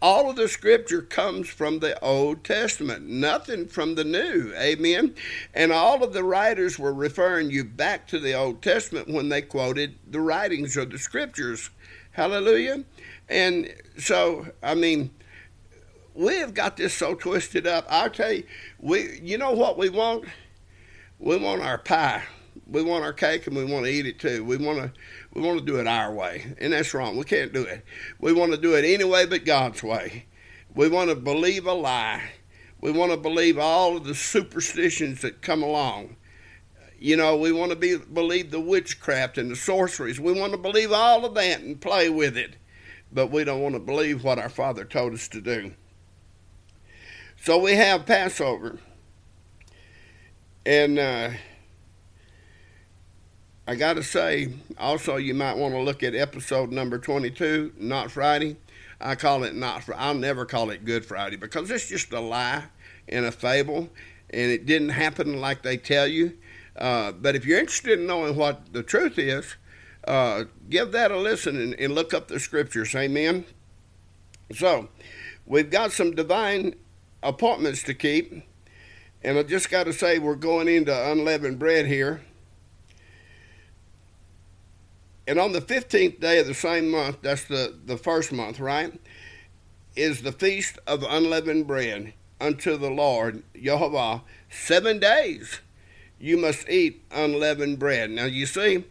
All 0.02 0.30
of 0.30 0.36
the 0.36 0.48
scripture 0.48 1.02
comes 1.02 1.50
from 1.50 1.80
the 1.80 2.00
Old 2.02 2.44
Testament, 2.44 3.08
nothing 3.08 3.68
from 3.68 3.96
the 3.96 4.04
New. 4.04 4.54
Amen. 4.56 5.16
And 5.54 5.72
all 5.72 6.04
of 6.04 6.14
the 6.14 6.24
writers 6.24 6.80
were 6.80 6.94
referring 6.94 7.52
you 7.52 7.64
back 7.66 8.08
to 8.08 8.20
the 8.20 8.34
Old 8.34 8.62
Testament 8.62 9.10
when 9.10 9.30
they 9.30 9.42
quoted 9.42 9.96
the 10.10 10.22
writings 10.22 10.78
of 10.78 10.92
the 10.92 10.98
scriptures. 10.98 11.70
Hallelujah. 12.12 12.86
And 13.28 13.74
so, 13.98 14.48
I 14.64 14.76
mean, 14.76 15.12
we 16.14 16.38
have 16.38 16.54
got 16.54 16.78
this 16.78 16.94
so 16.94 17.14
twisted 17.14 17.68
up. 17.68 17.86
I'll 17.90 18.10
tell 18.10 18.32
you, 18.32 18.44
we 18.80 19.20
you 19.22 19.38
know 19.38 19.52
what 19.52 19.78
we 19.78 19.90
want? 19.90 20.26
We 21.20 21.38
want 21.38 21.62
our 21.62 21.78
pie. 21.78 22.24
We 22.68 22.82
want 22.82 23.04
our 23.04 23.14
cake 23.14 23.48
and 23.48 23.56
we 23.56 23.66
want 23.66 23.86
to 23.86 23.92
eat 23.92 24.06
it 24.06 24.20
too. 24.20 24.44
We 24.44 24.58
want 24.58 24.80
to 24.80 24.92
we 25.36 25.42
want 25.42 25.60
to 25.60 25.66
do 25.66 25.80
it 25.80 25.86
our 25.86 26.14
way. 26.14 26.56
And 26.60 26.74
that's 26.74 26.94
wrong. 26.94 27.18
We 27.18 27.26
can't 27.26 27.54
do 27.54 27.64
it. 27.64 27.84
We 28.20 28.32
want 28.32 28.54
to 28.54 28.58
do 28.58 28.76
it 28.76 28.86
any 28.86 29.04
way 29.04 29.26
but 29.26 29.46
God's 29.46 29.84
way. 29.84 30.26
We 30.74 30.88
want 30.88 31.10
to 31.10 31.16
believe 31.16 31.66
a 31.66 31.74
lie. 31.74 32.24
We 32.82 32.92
want 32.92 33.12
to 33.12 33.18
believe 33.18 33.60
all 33.60 33.98
of 33.98 34.06
the 34.06 34.16
superstitions 34.16 35.22
that 35.22 35.42
come 35.42 35.62
along. 35.62 36.16
You 36.98 37.18
know, 37.18 37.36
we 37.36 37.52
want 37.52 37.72
to 37.72 37.76
be 37.76 37.98
believe 37.98 38.52
the 38.52 38.62
witchcraft 38.62 39.38
and 39.38 39.52
the 39.52 39.56
sorceries. 39.56 40.20
We 40.20 40.32
want 40.40 40.54
to 40.54 40.58
believe 40.58 40.94
all 40.94 41.26
of 41.26 41.34
that 41.36 41.60
and 41.60 41.80
play 41.80 42.10
with 42.10 42.38
it. 42.38 42.56
But 43.12 43.30
we 43.30 43.44
don't 43.44 43.62
want 43.62 43.76
to 43.76 43.80
believe 43.80 44.24
what 44.24 44.40
our 44.40 44.50
Father 44.50 44.86
told 44.86 45.14
us 45.14 45.28
to 45.30 45.42
do. 45.42 45.74
So 47.42 47.60
we 47.60 47.74
have 47.74 48.06
Passover. 48.06 48.80
And 50.66 50.98
uh, 50.98 51.32
I 53.68 53.74
got 53.74 53.94
to 53.94 54.04
say, 54.04 54.54
also, 54.78 55.16
you 55.16 55.34
might 55.34 55.58
want 55.58 55.74
to 55.74 55.82
look 55.82 56.04
at 56.04 56.14
episode 56.14 56.72
number 56.72 57.00
22, 57.00 57.74
Not 57.80 58.12
Friday. 58.12 58.58
I 59.02 59.16
call 59.16 59.44
it 59.44 59.56
not, 59.56 59.84
Friday. 59.84 60.02
I'll 60.02 60.14
never 60.14 60.46
call 60.46 60.70
it 60.70 60.86
Good 60.86 61.04
Friday 61.04 61.36
because 61.36 61.72
it's 61.72 61.90
just 61.90 62.14
a 62.14 62.20
lie 62.20 62.66
and 63.10 63.26
a 63.26 63.32
fable, 63.32 63.90
and 64.30 64.52
it 64.52 64.68
didn't 64.68 64.90
happen 64.90 65.42
like 65.42 65.64
they 65.64 65.78
tell 65.78 66.06
you. 66.06 66.38
Uh, 66.76 67.12
but 67.12 67.36
if 67.36 67.44
you're 67.44 67.60
interested 67.60 68.00
in 68.00 68.06
knowing 68.06 68.36
what 68.36 68.72
the 68.72 68.84
truth 68.84 69.18
is, 69.18 69.56
uh, 70.08 70.44
give 70.70 70.92
that 70.92 71.10
a 71.10 71.18
listen 71.18 71.60
and, 71.60 71.74
and 71.80 71.96
look 71.96 72.14
up 72.14 72.28
the 72.28 72.40
scriptures. 72.40 72.94
Amen. 72.94 73.46
So, 74.54 74.90
we've 75.48 75.72
got 75.72 75.92
some 75.92 76.14
divine 76.14 76.76
appointments 77.24 77.82
to 77.84 77.96
keep. 77.96 78.44
And 79.24 79.40
I 79.40 79.44
just 79.44 79.72
got 79.72 79.86
to 79.86 79.94
say, 79.94 80.20
we're 80.20 80.36
going 80.36 80.68
into 80.68 81.12
unleavened 81.12 81.58
bread 81.58 81.88
here. 81.88 82.22
And 85.28 85.40
on 85.40 85.54
the 85.54 85.62
15th 85.62 86.20
day 86.20 86.40
of 86.40 86.48
the 86.48 86.54
same 86.54 86.92
month, 86.92 87.18
that's 87.22 87.46
the, 87.46 87.76
the 87.86 87.98
first 87.98 88.32
month, 88.32 88.60
right? 88.60 88.94
Is 89.96 90.22
the 90.22 90.32
feast 90.32 90.78
of 90.86 91.04
unleavened 91.04 91.68
bread 91.68 92.14
unto 92.40 92.78
the 92.78 92.90
Lord, 92.90 93.44
Jehovah. 93.60 94.22
Seven 94.50 95.00
days 95.00 95.62
you 96.20 96.38
must 96.38 96.70
eat 96.70 97.04
unleavened 97.12 97.80
bread. 97.80 98.10
Now, 98.12 98.26
you 98.26 98.46
see, 98.46 98.84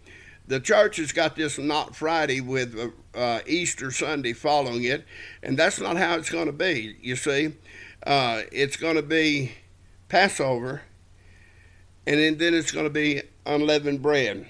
the 0.47 0.61
church 0.61 0.97
has 0.97 1.13
got 1.13 1.37
this 1.37 1.59
not 1.59 1.97
Friday 1.97 2.41
with 2.41 2.93
uh, 3.15 3.41
Easter 3.47 3.91
Sunday 3.91 4.33
following 4.33 4.85
it, 4.85 5.05
and 5.43 5.59
that's 5.59 5.81
not 5.81 5.97
how 5.97 6.17
it's 6.17 6.31
going 6.31 6.47
to 6.47 6.53
be, 6.53 6.97
you 7.01 7.17
see. 7.17 7.55
Uh, 8.07 8.43
it's 8.53 8.77
going 8.77 8.97
to 8.97 9.03
be 9.03 9.53
Passover, 10.09 10.83
and 12.07 12.39
then 12.39 12.55
it's 12.55 12.73
going 12.73 12.85
to 12.85 12.91
be 12.91 13.23
unleavened 13.47 14.03
bread. 14.03 14.49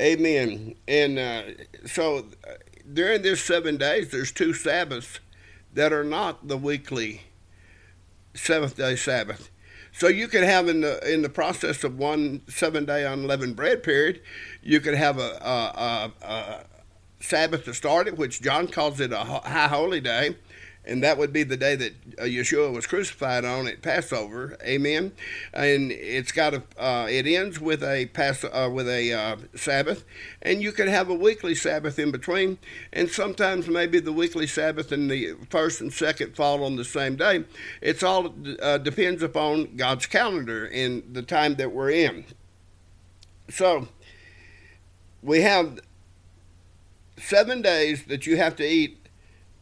Amen. 0.00 0.74
And 0.88 1.18
uh, 1.18 1.42
so 1.86 2.26
during 2.92 3.22
this 3.22 3.42
seven 3.42 3.76
days, 3.76 4.10
there's 4.10 4.32
two 4.32 4.52
Sabbaths 4.52 5.20
that 5.72 5.92
are 5.92 6.04
not 6.04 6.48
the 6.48 6.56
weekly 6.56 7.22
seventh 8.34 8.76
day 8.76 8.96
Sabbath. 8.96 9.50
So 9.92 10.08
you 10.08 10.26
could 10.26 10.42
have 10.42 10.68
in 10.68 10.80
the 10.80 11.12
in 11.12 11.22
the 11.22 11.28
process 11.28 11.84
of 11.84 11.96
one 11.96 12.42
seven 12.48 12.84
day 12.84 13.06
unleavened 13.06 13.54
bread 13.54 13.82
period, 13.84 14.20
you 14.60 14.80
could 14.80 14.94
have 14.94 15.18
a, 15.18 15.38
a, 15.40 16.12
a, 16.24 16.26
a 16.26 16.64
Sabbath 17.20 17.64
to 17.64 17.74
start 17.74 18.08
it, 18.08 18.18
which 18.18 18.42
John 18.42 18.66
calls 18.66 18.98
it 18.98 19.12
a 19.12 19.18
high 19.18 19.68
holy 19.68 20.00
day, 20.00 20.36
and 20.86 21.02
that 21.02 21.16
would 21.16 21.32
be 21.32 21.42
the 21.42 21.56
day 21.56 21.76
that 21.76 21.92
uh, 22.18 22.22
Yeshua 22.22 22.72
was 22.72 22.86
crucified 22.86 23.44
on 23.44 23.66
at 23.66 23.82
Passover. 23.82 24.56
Amen. 24.62 25.12
And 25.52 25.90
it's 25.92 26.32
got 26.32 26.54
a 26.54 26.62
uh, 26.78 27.06
it 27.08 27.26
ends 27.26 27.60
with 27.60 27.82
a 27.82 28.06
pass 28.06 28.44
uh, 28.44 28.70
with 28.72 28.88
a 28.88 29.12
uh, 29.12 29.36
Sabbath, 29.54 30.04
and 30.42 30.62
you 30.62 30.72
could 30.72 30.88
have 30.88 31.08
a 31.08 31.14
weekly 31.14 31.54
Sabbath 31.54 31.98
in 31.98 32.10
between, 32.10 32.58
and 32.92 33.08
sometimes 33.08 33.68
maybe 33.68 34.00
the 34.00 34.12
weekly 34.12 34.46
Sabbath 34.46 34.92
and 34.92 35.10
the 35.10 35.34
first 35.50 35.80
and 35.80 35.92
second 35.92 36.36
fall 36.36 36.64
on 36.64 36.76
the 36.76 36.84
same 36.84 37.16
day. 37.16 37.44
It's 37.80 38.02
all 38.02 38.34
uh, 38.60 38.78
depends 38.78 39.22
upon 39.22 39.76
God's 39.76 40.06
calendar 40.06 40.66
and 40.66 41.14
the 41.14 41.22
time 41.22 41.54
that 41.56 41.72
we're 41.72 41.90
in. 41.90 42.24
So 43.50 43.88
we 45.22 45.42
have 45.42 45.80
seven 47.18 47.62
days 47.62 48.04
that 48.04 48.26
you 48.26 48.36
have 48.36 48.56
to 48.56 48.64
eat 48.64 48.98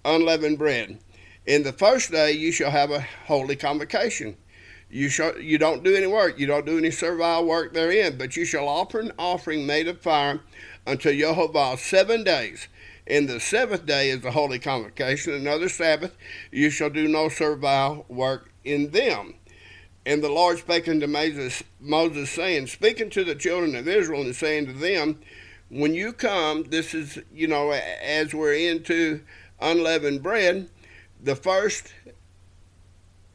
unleavened 0.05 0.59
bread. 0.59 0.99
In 1.45 1.65
the 1.65 1.73
first 1.73 2.13
day 2.13 2.33
you 2.33 2.53
shall 2.53 2.71
have 2.71 2.91
a 2.91 3.07
holy 3.27 3.57
convocation. 3.57 4.37
You 4.89 5.09
shall 5.09 5.39
you 5.41 5.59
don't 5.59 5.83
do 5.83 5.97
any 5.97 6.07
work, 6.07 6.39
you 6.39 6.47
don't 6.47 6.67
do 6.67 6.79
any 6.79 6.91
servile 6.91 7.45
work 7.45 7.73
therein, 7.75 8.17
but 8.17 8.37
you 8.37 8.45
shall 8.45 8.69
offer 8.69 9.01
an 9.01 9.13
offering 9.19 9.67
made 9.67 9.89
of 9.89 10.01
fire 10.01 10.41
unto 10.87 11.13
Jehovah 11.17 11.77
seven 11.79 12.23
days. 12.23 12.69
In 13.07 13.27
the 13.27 13.41
seventh 13.41 13.87
day 13.87 14.11
is 14.11 14.21
the 14.21 14.31
holy 14.31 14.61
convocation, 14.61 15.35
another 15.35 15.69
Sabbath, 15.69 16.17
you 16.53 16.71
shall 16.71 16.91
do 16.91 17.09
no 17.09 17.29
servile 17.29 18.05
work 18.09 18.53
in 18.63 18.91
them. 18.91 19.35
And 20.07 20.23
the 20.23 20.29
Lord 20.29 20.59
spake 20.59 20.89
unto 20.89 21.09
Moses, 21.09 21.65
Moses, 21.81 22.31
saying, 22.31 22.69
Speaking 22.69 23.11
to 23.11 23.25
the 23.25 23.35
children 23.35 23.75
of 23.75 23.89
Israel 23.89 24.23
and 24.23 24.37
saying 24.37 24.67
to 24.67 24.73
them, 24.73 25.21
When 25.69 25.95
you 25.95 26.13
come, 26.13 26.65
this 26.65 26.95
is, 26.95 27.19
you 27.33 27.49
know, 27.49 27.73
as 27.73 28.33
we're 28.35 28.55
into 28.55 29.23
unleavened 29.61 30.23
bread, 30.23 30.69
the 31.23 31.37
first 31.37 31.93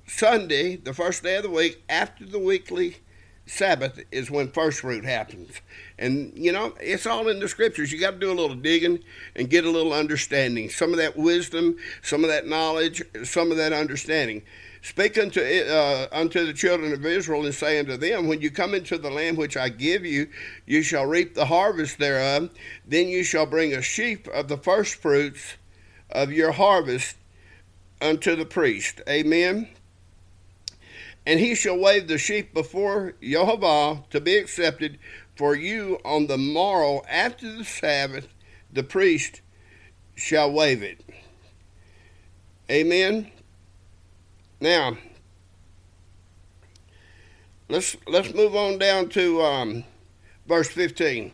Sunday, 0.05 0.75
the 0.75 0.93
first 0.93 1.23
day 1.23 1.37
of 1.37 1.43
the 1.43 1.49
week, 1.49 1.83
after 1.89 2.25
the 2.25 2.39
weekly 2.39 2.97
Sabbath, 3.45 4.03
is 4.11 4.29
when 4.29 4.51
first 4.51 4.81
fruit 4.81 5.05
happens. 5.05 5.61
And, 5.97 6.33
you 6.35 6.51
know, 6.51 6.73
it's 6.81 7.05
all 7.05 7.29
in 7.29 7.39
the 7.39 7.47
scriptures. 7.47 7.91
You 7.91 7.99
got 7.99 8.11
to 8.11 8.19
do 8.19 8.31
a 8.31 8.33
little 8.33 8.55
digging 8.55 8.99
and 9.35 9.49
get 9.49 9.65
a 9.65 9.69
little 9.69 9.93
understanding. 9.93 10.69
Some 10.69 10.91
of 10.91 10.97
that 10.97 11.17
wisdom, 11.17 11.77
some 12.01 12.23
of 12.23 12.29
that 12.29 12.47
knowledge, 12.47 13.01
some 13.23 13.51
of 13.51 13.57
that 13.57 13.73
understanding. 13.73 14.43
Speak 14.81 15.17
unto, 15.17 15.41
uh, 15.41 16.07
unto 16.11 16.45
the 16.45 16.53
children 16.53 16.93
of 16.93 17.05
Israel 17.05 17.45
and 17.45 17.53
say 17.53 17.79
unto 17.79 17.97
them, 17.97 18.27
When 18.27 18.41
you 18.41 18.51
come 18.51 18.73
into 18.73 18.97
the 18.97 19.09
land 19.09 19.37
which 19.37 19.57
I 19.57 19.69
give 19.69 20.05
you, 20.05 20.29
you 20.65 20.81
shall 20.83 21.05
reap 21.05 21.35
the 21.35 21.45
harvest 21.45 21.99
thereof. 21.99 22.51
Then 22.85 23.07
you 23.07 23.23
shall 23.23 23.45
bring 23.45 23.73
a 23.73 23.81
sheaf 23.81 24.27
of 24.27 24.47
the 24.47 24.57
first 24.57 24.95
fruits 24.95 25.55
of 26.09 26.31
your 26.31 26.53
harvest 26.53 27.15
unto 28.01 28.35
the 28.35 28.45
priest. 28.45 29.01
Amen. 29.07 29.69
And 31.25 31.39
he 31.39 31.55
shall 31.55 31.77
wave 31.77 32.07
the 32.07 32.17
sheep 32.17 32.53
before 32.53 33.15
Jehovah 33.21 34.03
to 34.11 34.21
be 34.21 34.37
accepted 34.37 34.97
for 35.35 35.55
you 35.55 35.99
on 36.05 36.27
the 36.27 36.37
morrow 36.37 37.03
after 37.09 37.51
the 37.57 37.63
Sabbath 37.63 38.27
the 38.71 38.83
priest 38.83 39.41
shall 40.15 40.51
wave 40.51 40.83
it. 40.83 41.03
Amen. 42.69 43.31
Now, 44.59 44.97
let's 47.69 47.95
let's 48.07 48.33
move 48.33 48.55
on 48.55 48.77
down 48.77 49.09
to 49.09 49.41
um, 49.41 49.83
verse 50.47 50.69
15. 50.69 51.31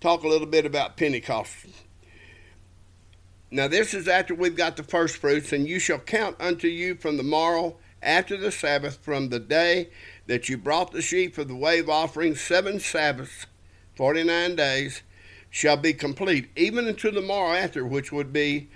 Talk 0.00 0.22
a 0.22 0.28
little 0.28 0.46
bit 0.46 0.64
about 0.64 0.96
Pentecost. 0.96 1.66
Now, 3.50 3.66
this 3.66 3.94
is 3.94 4.06
after 4.06 4.34
we've 4.34 4.56
got 4.56 4.76
the 4.76 4.84
first 4.84 5.16
fruits, 5.16 5.52
and 5.52 5.66
you 5.66 5.80
shall 5.80 5.98
count 5.98 6.36
unto 6.38 6.68
you 6.68 6.94
from 6.94 7.16
the 7.16 7.24
morrow 7.24 7.76
after 8.00 8.36
the 8.36 8.52
Sabbath, 8.52 8.98
from 9.02 9.28
the 9.28 9.40
day 9.40 9.88
that 10.26 10.48
you 10.48 10.56
brought 10.56 10.92
the 10.92 11.02
sheep 11.02 11.36
of 11.36 11.48
the 11.48 11.56
wave 11.56 11.88
offering, 11.88 12.36
seven 12.36 12.78
Sabbaths, 12.78 13.46
forty 13.96 14.22
nine 14.22 14.54
days, 14.54 15.02
shall 15.50 15.76
be 15.76 15.92
complete, 15.92 16.48
even 16.54 16.86
unto 16.86 17.10
the 17.10 17.20
morrow 17.20 17.52
after, 17.52 17.84
which 17.84 18.12
would 18.12 18.32
be 18.32 18.68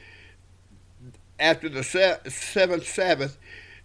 after 1.39 1.69
the 1.69 1.85
seventh 1.85 2.87
Sabbath, 2.87 3.39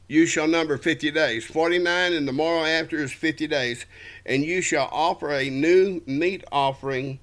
you 0.07 0.25
shall 0.25 0.47
number 0.47 0.75
fifty 0.77 1.11
days. 1.11 1.45
Forty 1.45 1.77
nine, 1.77 2.13
and 2.13 2.27
the 2.27 2.33
morrow 2.33 2.65
after 2.65 2.97
is 2.97 3.13
fifty 3.13 3.45
days, 3.45 3.85
and 4.25 4.43
you 4.43 4.59
shall 4.59 4.89
offer 4.91 5.31
a 5.31 5.51
new 5.51 6.01
meat 6.07 6.43
offering 6.51 7.19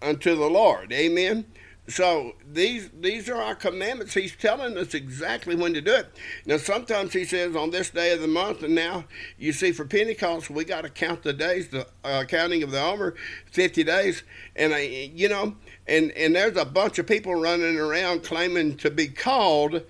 unto 0.00 0.34
the 0.34 0.48
Lord. 0.48 0.92
Amen. 0.92 1.44
So 1.88 2.32
these 2.44 2.90
these 2.98 3.28
are 3.28 3.40
our 3.40 3.54
commandments. 3.54 4.14
He's 4.14 4.34
telling 4.34 4.76
us 4.76 4.92
exactly 4.92 5.54
when 5.54 5.72
to 5.74 5.80
do 5.80 5.94
it. 5.94 6.08
Now 6.44 6.56
sometimes 6.56 7.12
he 7.12 7.24
says 7.24 7.54
on 7.54 7.70
this 7.70 7.90
day 7.90 8.12
of 8.12 8.20
the 8.20 8.26
month, 8.26 8.62
and 8.64 8.74
now 8.74 9.04
you 9.38 9.52
see 9.52 9.70
for 9.70 9.84
Pentecost 9.84 10.50
we 10.50 10.64
got 10.64 10.82
to 10.82 10.90
count 10.90 11.22
the 11.22 11.32
days, 11.32 11.68
the 11.68 11.86
uh, 12.02 12.24
counting 12.24 12.64
of 12.64 12.72
the 12.72 12.82
Omer, 12.82 13.14
fifty 13.52 13.84
days, 13.84 14.24
and 14.56 14.72
uh, 14.72 14.78
you 14.78 15.28
know, 15.28 15.54
and 15.86 16.10
and 16.12 16.34
there's 16.34 16.56
a 16.56 16.64
bunch 16.64 16.98
of 16.98 17.06
people 17.06 17.36
running 17.36 17.78
around 17.78 18.24
claiming 18.24 18.76
to 18.78 18.90
be 18.90 19.06
called 19.06 19.82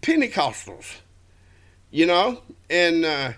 Pentecostals, 0.00 0.98
you 1.90 2.06
know, 2.06 2.42
and. 2.70 3.04
Uh, 3.04 3.32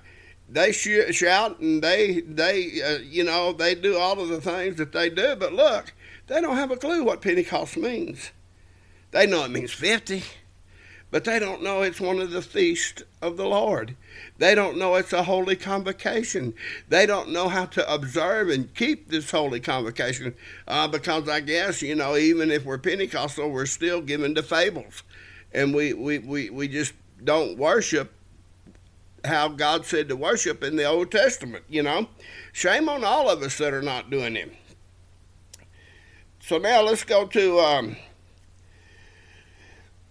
they 0.52 0.72
shout 0.72 1.60
and 1.60 1.80
they 1.80 2.22
they 2.22 2.82
uh, 2.82 2.98
you 2.98 3.22
know 3.22 3.52
they 3.52 3.72
do 3.72 3.96
all 3.96 4.20
of 4.20 4.28
the 4.28 4.40
things 4.40 4.76
that 4.76 4.90
they 4.90 5.08
do 5.08 5.36
but 5.36 5.52
look 5.52 5.92
they 6.30 6.40
don't 6.40 6.56
have 6.56 6.70
a 6.70 6.76
clue 6.76 7.02
what 7.02 7.22
Pentecost 7.22 7.76
means. 7.76 8.30
They 9.10 9.26
know 9.26 9.44
it 9.44 9.50
means 9.50 9.72
50, 9.72 10.22
but 11.10 11.24
they 11.24 11.40
don't 11.40 11.60
know 11.60 11.82
it's 11.82 12.00
one 12.00 12.20
of 12.20 12.30
the 12.30 12.40
feasts 12.40 13.02
of 13.20 13.36
the 13.36 13.46
Lord. 13.46 13.96
They 14.38 14.54
don't 14.54 14.78
know 14.78 14.94
it's 14.94 15.12
a 15.12 15.24
holy 15.24 15.56
convocation. 15.56 16.54
They 16.88 17.04
don't 17.04 17.30
know 17.30 17.48
how 17.48 17.64
to 17.66 17.92
observe 17.92 18.48
and 18.48 18.72
keep 18.76 19.08
this 19.08 19.32
holy 19.32 19.58
convocation 19.58 20.36
uh, 20.68 20.86
because 20.86 21.28
I 21.28 21.40
guess, 21.40 21.82
you 21.82 21.96
know, 21.96 22.16
even 22.16 22.52
if 22.52 22.64
we're 22.64 22.78
Pentecostal, 22.78 23.50
we're 23.50 23.66
still 23.66 24.00
given 24.00 24.36
to 24.36 24.44
fables. 24.44 25.02
And 25.50 25.74
we, 25.74 25.94
we, 25.94 26.20
we, 26.20 26.48
we 26.48 26.68
just 26.68 26.92
don't 27.24 27.58
worship 27.58 28.12
how 29.24 29.48
God 29.48 29.84
said 29.84 30.08
to 30.08 30.14
worship 30.14 30.62
in 30.62 30.76
the 30.76 30.84
Old 30.84 31.10
Testament, 31.10 31.64
you 31.68 31.82
know. 31.82 32.06
Shame 32.52 32.88
on 32.88 33.02
all 33.02 33.28
of 33.28 33.42
us 33.42 33.58
that 33.58 33.74
are 33.74 33.82
not 33.82 34.10
doing 34.10 34.36
it. 34.36 34.54
So 36.50 36.58
now 36.58 36.82
let's 36.82 37.04
go 37.04 37.28
to 37.28 37.60
um, 37.60 37.96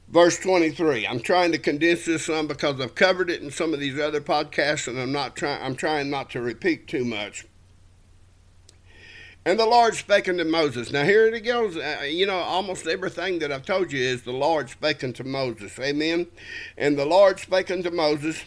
verse 0.07 0.39
23. 0.39 1.05
I'm 1.05 1.19
trying 1.19 1.51
to 1.51 1.57
condense 1.57 2.05
this 2.05 2.27
some 2.27 2.47
because 2.47 2.79
I've 2.79 2.95
covered 2.95 3.29
it 3.29 3.41
in 3.41 3.51
some 3.51 3.73
of 3.73 3.81
these 3.81 3.99
other 3.99 4.21
podcasts, 4.21 4.87
and 4.87 4.97
I'm 4.97 5.11
not 5.11 5.35
trying. 5.35 5.61
I'm 5.61 5.75
trying 5.75 6.09
not 6.09 6.29
to 6.29 6.39
repeat 6.39 6.87
too 6.87 7.03
much. 7.03 7.45
And 9.43 9.59
the 9.59 9.65
Lord 9.65 9.95
spake 9.95 10.29
unto 10.29 10.45
Moses. 10.45 10.93
Now 10.93 11.03
here 11.03 11.27
it 11.27 11.41
goes. 11.41 11.75
Uh, 11.75 12.03
you 12.09 12.25
know, 12.25 12.37
almost 12.37 12.87
everything 12.87 13.39
that 13.39 13.51
I've 13.51 13.65
told 13.65 13.91
you 13.91 14.01
is 14.01 14.21
the 14.21 14.31
Lord 14.31 14.69
spake 14.69 15.03
unto 15.03 15.25
Moses. 15.25 15.77
Amen. 15.77 16.25
And 16.77 16.97
the 16.97 17.05
Lord 17.05 17.41
spake 17.41 17.69
unto 17.69 17.89
Moses, 17.89 18.45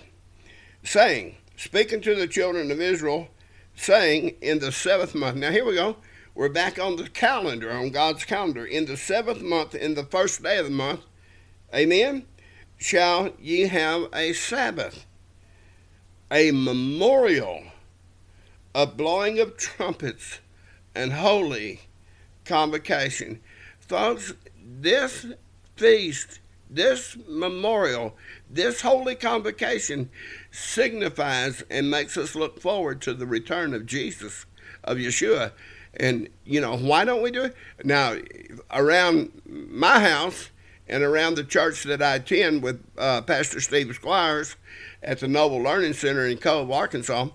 saying, 0.82 1.36
speaking 1.58 2.00
to 2.00 2.14
the 2.14 2.26
children 2.26 2.70
of 2.70 2.80
Israel, 2.80 3.28
saying, 3.76 4.36
in 4.40 4.60
the 4.60 4.72
seventh 4.72 5.14
month. 5.14 5.36
Now 5.36 5.50
here 5.50 5.66
we 5.66 5.74
go. 5.74 5.98
We're 6.34 6.48
back 6.48 6.78
on 6.78 6.96
the 6.96 7.10
calendar, 7.10 7.70
on 7.70 7.90
God's 7.90 8.24
calendar. 8.24 8.64
In 8.64 8.86
the 8.86 8.96
seventh 8.96 9.42
month, 9.42 9.74
in 9.74 9.94
the 9.94 10.04
first 10.04 10.42
day 10.42 10.56
of 10.56 10.64
the 10.64 10.70
month, 10.70 11.02
amen, 11.74 12.24
shall 12.78 13.34
ye 13.38 13.68
have 13.68 14.08
a 14.14 14.32
Sabbath, 14.32 15.04
a 16.30 16.50
memorial, 16.50 17.64
a 18.74 18.86
blowing 18.86 19.40
of 19.40 19.58
trumpets, 19.58 20.40
and 20.94 21.12
holy 21.12 21.82
convocation. 22.46 23.40
Folks, 23.78 24.32
this 24.56 25.26
feast, 25.76 26.40
this 26.70 27.14
memorial, 27.28 28.16
this 28.48 28.80
holy 28.80 29.16
convocation 29.16 30.08
signifies 30.50 31.62
and 31.70 31.90
makes 31.90 32.16
us 32.16 32.34
look 32.34 32.58
forward 32.58 33.02
to 33.02 33.12
the 33.12 33.26
return 33.26 33.74
of 33.74 33.84
Jesus, 33.84 34.46
of 34.82 34.96
Yeshua. 34.96 35.52
And, 35.94 36.28
you 36.44 36.60
know, 36.60 36.76
why 36.76 37.04
don't 37.04 37.22
we 37.22 37.30
do 37.30 37.44
it? 37.44 37.56
Now, 37.84 38.16
around 38.70 39.30
my 39.46 40.00
house 40.00 40.50
and 40.88 41.02
around 41.02 41.34
the 41.34 41.44
church 41.44 41.84
that 41.84 42.02
I 42.02 42.16
attend 42.16 42.62
with 42.62 42.82
uh, 42.96 43.22
Pastor 43.22 43.60
Steve 43.60 43.94
Squires 43.94 44.56
at 45.02 45.20
the 45.20 45.28
Noble 45.28 45.62
Learning 45.62 45.92
Center 45.92 46.26
in 46.26 46.38
Cove, 46.38 46.70
Arkansas, 46.70 47.28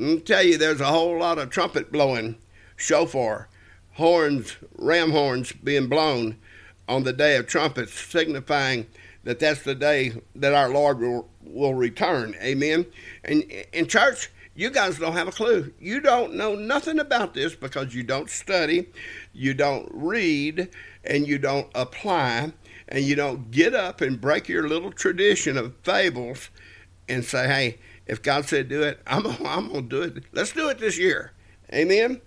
I'll 0.00 0.20
tell 0.20 0.42
you 0.42 0.56
there's 0.58 0.80
a 0.80 0.86
whole 0.86 1.18
lot 1.18 1.38
of 1.38 1.50
trumpet 1.50 1.90
blowing, 1.90 2.36
shofar, 2.76 3.48
horns, 3.94 4.56
ram 4.76 5.10
horns 5.10 5.52
being 5.52 5.88
blown 5.88 6.36
on 6.88 7.02
the 7.02 7.12
day 7.12 7.36
of 7.36 7.46
trumpets, 7.46 7.92
signifying 7.92 8.86
that 9.24 9.40
that's 9.40 9.62
the 9.62 9.74
day 9.74 10.12
that 10.36 10.54
our 10.54 10.70
Lord 10.70 11.00
will, 11.00 11.28
will 11.42 11.74
return. 11.74 12.34
Amen. 12.40 12.86
And 13.24 13.42
in 13.72 13.86
church, 13.86 14.30
you 14.58 14.70
guys 14.70 14.98
don't 14.98 15.12
have 15.12 15.28
a 15.28 15.32
clue. 15.32 15.72
You 15.78 16.00
don't 16.00 16.34
know 16.34 16.56
nothing 16.56 16.98
about 16.98 17.32
this 17.32 17.54
because 17.54 17.94
you 17.94 18.02
don't 18.02 18.28
study, 18.28 18.88
you 19.32 19.54
don't 19.54 19.88
read, 19.92 20.68
and 21.04 21.28
you 21.28 21.38
don't 21.38 21.68
apply, 21.76 22.52
and 22.88 23.04
you 23.04 23.14
don't 23.14 23.52
get 23.52 23.72
up 23.72 24.00
and 24.00 24.20
break 24.20 24.48
your 24.48 24.68
little 24.68 24.90
tradition 24.90 25.56
of 25.56 25.76
fables 25.84 26.50
and 27.08 27.24
say, 27.24 27.46
hey, 27.46 27.78
if 28.08 28.20
God 28.20 28.46
said 28.46 28.68
do 28.68 28.82
it, 28.82 29.00
I'm, 29.06 29.24
I'm 29.46 29.68
going 29.68 29.88
to 29.88 29.96
do 29.96 30.02
it. 30.02 30.24
Let's 30.32 30.50
do 30.50 30.68
it 30.70 30.80
this 30.80 30.98
year. 30.98 31.30
Amen? 31.72 32.20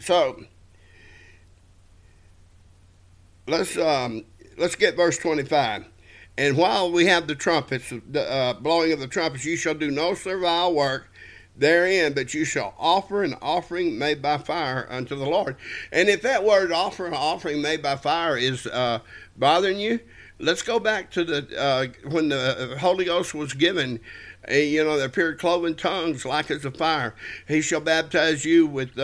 So, 0.00 0.46
let's 3.46 3.78
um, 3.78 4.24
let's 4.58 4.74
get 4.74 4.96
verse 4.96 5.16
25. 5.18 5.91
And 6.38 6.56
while 6.56 6.90
we 6.90 7.06
have 7.06 7.26
the 7.26 7.34
trumpets, 7.34 7.92
the 8.08 8.30
uh, 8.30 8.54
blowing 8.54 8.92
of 8.92 9.00
the 9.00 9.06
trumpets, 9.06 9.44
you 9.44 9.56
shall 9.56 9.74
do 9.74 9.90
no 9.90 10.14
servile 10.14 10.74
work 10.74 11.08
therein, 11.56 12.14
but 12.14 12.32
you 12.32 12.44
shall 12.44 12.74
offer 12.78 13.22
an 13.22 13.34
offering 13.42 13.98
made 13.98 14.22
by 14.22 14.38
fire 14.38 14.86
unto 14.90 15.14
the 15.14 15.26
Lord. 15.26 15.56
And 15.90 16.08
if 16.08 16.22
that 16.22 16.44
word 16.44 16.72
offer 16.72 17.06
an 17.06 17.14
offering 17.14 17.60
made 17.60 17.82
by 17.82 17.96
fire 17.96 18.36
is 18.36 18.66
uh, 18.66 19.00
bothering 19.36 19.78
you, 19.78 20.00
let's 20.38 20.62
go 20.62 20.80
back 20.80 21.10
to 21.12 21.24
the 21.24 21.58
uh, 21.58 21.86
when 22.08 22.28
the 22.30 22.76
Holy 22.80 23.04
Ghost 23.04 23.34
was 23.34 23.52
given. 23.52 24.00
Uh, 24.50 24.54
you 24.54 24.82
know, 24.82 24.96
there 24.96 25.06
appeared 25.06 25.38
cloven 25.38 25.74
tongues 25.74 26.24
like 26.24 26.50
as 26.50 26.64
a 26.64 26.70
fire. 26.70 27.14
He 27.46 27.60
shall 27.60 27.80
baptize 27.80 28.44
you 28.44 28.66
with 28.66 28.98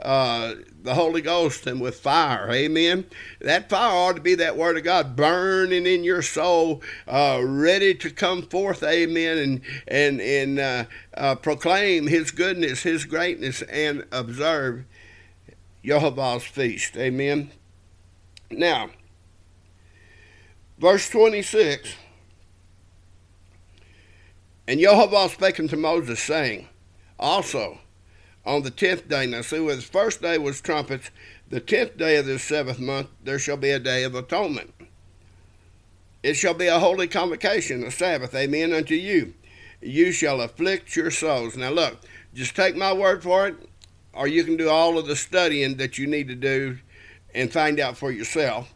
uh, 0.00 0.54
the 0.82 0.94
Holy 0.94 1.22
Ghost 1.22 1.66
and 1.66 1.80
with 1.80 2.00
fire. 2.00 2.50
Amen. 2.50 3.06
That 3.40 3.68
fire 3.70 3.94
ought 3.94 4.16
to 4.16 4.22
be 4.22 4.34
that 4.36 4.56
Word 4.56 4.76
of 4.76 4.84
God 4.84 5.16
burning 5.16 5.86
in 5.86 6.04
your 6.04 6.22
soul, 6.22 6.82
uh, 7.08 7.40
ready 7.42 7.94
to 7.94 8.10
come 8.10 8.42
forth. 8.42 8.82
Amen. 8.82 9.38
And 9.38 9.60
and 9.88 10.20
and 10.20 10.58
uh, 10.58 10.84
uh 11.14 11.34
proclaim 11.36 12.06
His 12.06 12.30
goodness, 12.30 12.82
His 12.82 13.04
greatness, 13.04 13.62
and 13.62 14.04
observe 14.12 14.84
Jehovah's 15.84 16.44
feast. 16.44 16.96
Amen. 16.96 17.50
Now, 18.50 18.90
verse 20.78 21.08
twenty 21.08 21.42
six. 21.42 21.94
And 24.68 24.80
Jehovah 24.80 25.28
spake 25.28 25.60
unto 25.60 25.76
Moses, 25.76 26.20
saying, 26.20 26.68
Also 27.20 27.78
on 28.46 28.62
the 28.62 28.70
tenth 28.70 29.08
day. 29.08 29.26
Now, 29.26 29.42
see, 29.42 29.58
the 29.58 29.82
first 29.82 30.22
day 30.22 30.38
was 30.38 30.60
trumpets. 30.60 31.10
The 31.50 31.60
tenth 31.60 31.96
day 31.96 32.16
of 32.16 32.26
this 32.26 32.44
seventh 32.44 32.78
month, 32.78 33.08
there 33.22 33.38
shall 33.38 33.56
be 33.56 33.70
a 33.70 33.78
day 33.78 34.04
of 34.04 34.14
atonement. 34.14 34.72
It 36.22 36.34
shall 36.34 36.54
be 36.54 36.66
a 36.66 36.78
holy 36.78 37.08
convocation, 37.08 37.84
a 37.84 37.90
Sabbath, 37.90 38.34
amen, 38.34 38.72
unto 38.72 38.94
you. 38.94 39.34
You 39.80 40.12
shall 40.12 40.40
afflict 40.40 40.96
your 40.96 41.10
souls. 41.10 41.56
Now, 41.56 41.70
look, 41.70 41.98
just 42.34 42.56
take 42.56 42.76
my 42.76 42.92
word 42.92 43.22
for 43.22 43.46
it, 43.46 43.56
or 44.12 44.26
you 44.26 44.42
can 44.44 44.56
do 44.56 44.68
all 44.68 44.98
of 44.98 45.06
the 45.06 45.16
studying 45.16 45.76
that 45.76 45.98
you 45.98 46.06
need 46.06 46.28
to 46.28 46.34
do 46.34 46.78
and 47.34 47.52
find 47.52 47.78
out 47.78 47.96
for 47.96 48.10
yourself. 48.10 48.72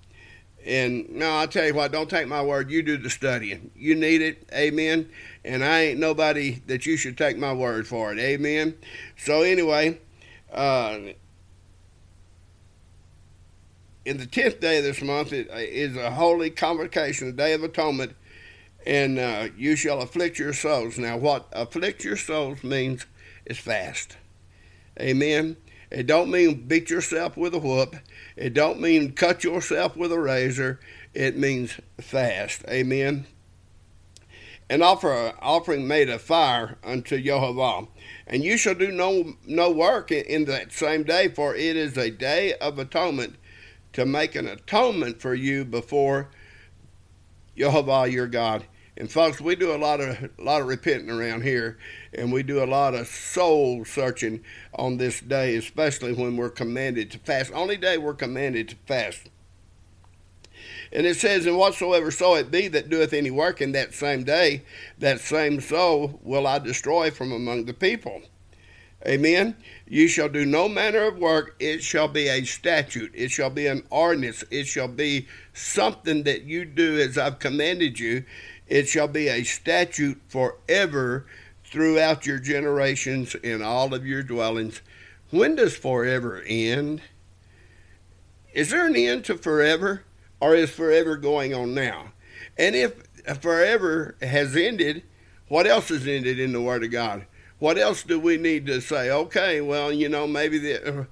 And 0.66 1.08
no, 1.10 1.30
I'll 1.30 1.48
tell 1.48 1.66
you 1.66 1.74
what, 1.74 1.90
don't 1.90 2.10
take 2.10 2.28
my 2.28 2.42
word. 2.42 2.70
You 2.70 2.82
do 2.82 2.98
the 2.98 3.08
studying. 3.08 3.70
You 3.74 3.94
need 3.94 4.20
it. 4.20 4.48
Amen. 4.52 5.08
And 5.44 5.64
I 5.64 5.80
ain't 5.80 6.00
nobody 6.00 6.60
that 6.66 6.84
you 6.84 6.96
should 6.96 7.16
take 7.16 7.38
my 7.38 7.52
word 7.52 7.86
for 7.86 8.12
it. 8.12 8.18
Amen. 8.18 8.74
So, 9.16 9.42
anyway, 9.42 10.00
uh, 10.52 10.98
in 14.04 14.16
the 14.18 14.26
tenth 14.26 14.60
day 14.60 14.78
of 14.78 14.84
this 14.84 15.02
month 15.02 15.32
it 15.32 15.48
is 15.50 15.96
a 15.96 16.10
holy 16.10 16.50
convocation, 16.50 17.28
a 17.28 17.32
day 17.32 17.52
of 17.52 17.62
atonement, 17.62 18.14
and 18.86 19.18
uh, 19.18 19.48
you 19.56 19.76
shall 19.76 20.00
afflict 20.00 20.38
your 20.38 20.52
souls. 20.52 20.98
Now, 20.98 21.16
what 21.16 21.48
afflict 21.52 22.04
your 22.04 22.16
souls 22.16 22.64
means 22.64 23.06
is 23.46 23.58
fast. 23.58 24.16
Amen. 24.98 25.56
It 25.90 26.06
don't 26.06 26.30
mean 26.30 26.66
beat 26.66 26.90
yourself 26.90 27.36
with 27.36 27.54
a 27.54 27.58
whoop. 27.58 27.96
It 28.40 28.54
don't 28.54 28.80
mean 28.80 29.12
cut 29.12 29.44
yourself 29.44 29.98
with 29.98 30.10
a 30.10 30.18
razor. 30.18 30.80
It 31.12 31.36
means 31.36 31.78
fast. 32.00 32.64
Amen. 32.66 33.26
And 34.70 34.82
offer 34.82 35.12
an 35.12 35.34
offering 35.40 35.86
made 35.86 36.08
of 36.08 36.22
fire 36.22 36.78
unto 36.82 37.20
Jehovah. 37.20 37.88
And 38.26 38.42
you 38.42 38.56
shall 38.56 38.74
do 38.74 38.90
no 38.90 39.34
no 39.44 39.70
work 39.70 40.10
in, 40.10 40.24
in 40.24 40.44
that 40.46 40.72
same 40.72 41.02
day, 41.02 41.28
for 41.28 41.54
it 41.54 41.76
is 41.76 41.98
a 41.98 42.10
day 42.10 42.54
of 42.54 42.78
atonement 42.78 43.36
to 43.92 44.06
make 44.06 44.34
an 44.34 44.48
atonement 44.48 45.20
for 45.20 45.34
you 45.34 45.66
before 45.66 46.30
Jehovah 47.58 48.08
your 48.08 48.26
God. 48.26 48.64
And 49.00 49.10
folks, 49.10 49.40
we 49.40 49.56
do 49.56 49.74
a 49.74 49.78
lot 49.78 50.02
of 50.02 50.30
a 50.38 50.42
lot 50.42 50.60
of 50.60 50.66
repenting 50.66 51.08
around 51.08 51.40
here, 51.40 51.78
and 52.12 52.30
we 52.30 52.42
do 52.42 52.62
a 52.62 52.66
lot 52.66 52.94
of 52.94 53.06
soul 53.06 53.82
searching 53.86 54.44
on 54.74 54.98
this 54.98 55.20
day, 55.20 55.56
especially 55.56 56.12
when 56.12 56.36
we're 56.36 56.50
commanded 56.50 57.10
to 57.12 57.18
fast. 57.18 57.50
Only 57.54 57.78
day 57.78 57.96
we're 57.96 58.12
commanded 58.12 58.68
to 58.68 58.76
fast. 58.84 59.30
And 60.92 61.06
it 61.06 61.16
says, 61.16 61.46
And 61.46 61.56
whatsoever 61.56 62.10
soul 62.10 62.34
it 62.34 62.50
be 62.50 62.68
that 62.68 62.90
doeth 62.90 63.14
any 63.14 63.30
work 63.30 63.62
in 63.62 63.72
that 63.72 63.94
same 63.94 64.22
day, 64.22 64.64
that 64.98 65.20
same 65.20 65.62
soul 65.62 66.20
will 66.22 66.46
I 66.46 66.58
destroy 66.58 67.10
from 67.10 67.32
among 67.32 67.64
the 67.64 67.72
people. 67.72 68.20
Amen. 69.06 69.56
You 69.86 70.08
shall 70.08 70.28
do 70.28 70.44
no 70.44 70.68
manner 70.68 71.04
of 71.04 71.16
work. 71.16 71.56
It 71.58 71.82
shall 71.82 72.08
be 72.08 72.28
a 72.28 72.44
statute. 72.44 73.12
It 73.14 73.30
shall 73.30 73.48
be 73.48 73.66
an 73.66 73.82
ordinance. 73.88 74.44
It 74.50 74.66
shall 74.66 74.88
be 74.88 75.26
something 75.54 76.24
that 76.24 76.42
you 76.42 76.66
do 76.66 77.00
as 77.00 77.16
I've 77.16 77.38
commanded 77.38 77.98
you. 77.98 78.24
It 78.70 78.88
shall 78.88 79.08
be 79.08 79.28
a 79.28 79.42
statute 79.42 80.22
forever 80.28 81.26
throughout 81.64 82.24
your 82.24 82.38
generations 82.38 83.34
in 83.34 83.62
all 83.62 83.92
of 83.92 84.06
your 84.06 84.22
dwellings. 84.22 84.80
When 85.30 85.56
does 85.56 85.76
forever 85.76 86.42
end? 86.46 87.02
Is 88.54 88.70
there 88.70 88.86
an 88.86 88.96
end 88.96 89.24
to 89.26 89.36
forever, 89.36 90.04
or 90.40 90.54
is 90.54 90.70
forever 90.70 91.16
going 91.16 91.52
on 91.52 91.74
now? 91.74 92.12
And 92.56 92.76
if 92.76 93.02
forever 93.40 94.16
has 94.22 94.56
ended, 94.56 95.02
what 95.48 95.66
else 95.66 95.88
has 95.88 96.06
ended 96.06 96.38
in 96.38 96.52
the 96.52 96.62
Word 96.62 96.84
of 96.84 96.92
God? 96.92 97.26
What 97.58 97.76
else 97.76 98.04
do 98.04 98.18
we 98.18 98.36
need 98.36 98.66
to 98.66 98.80
say? 98.80 99.10
Okay, 99.10 99.60
well, 99.60 99.92
you 99.92 100.08
know, 100.08 100.26
maybe 100.26 100.58
the, 100.58 101.06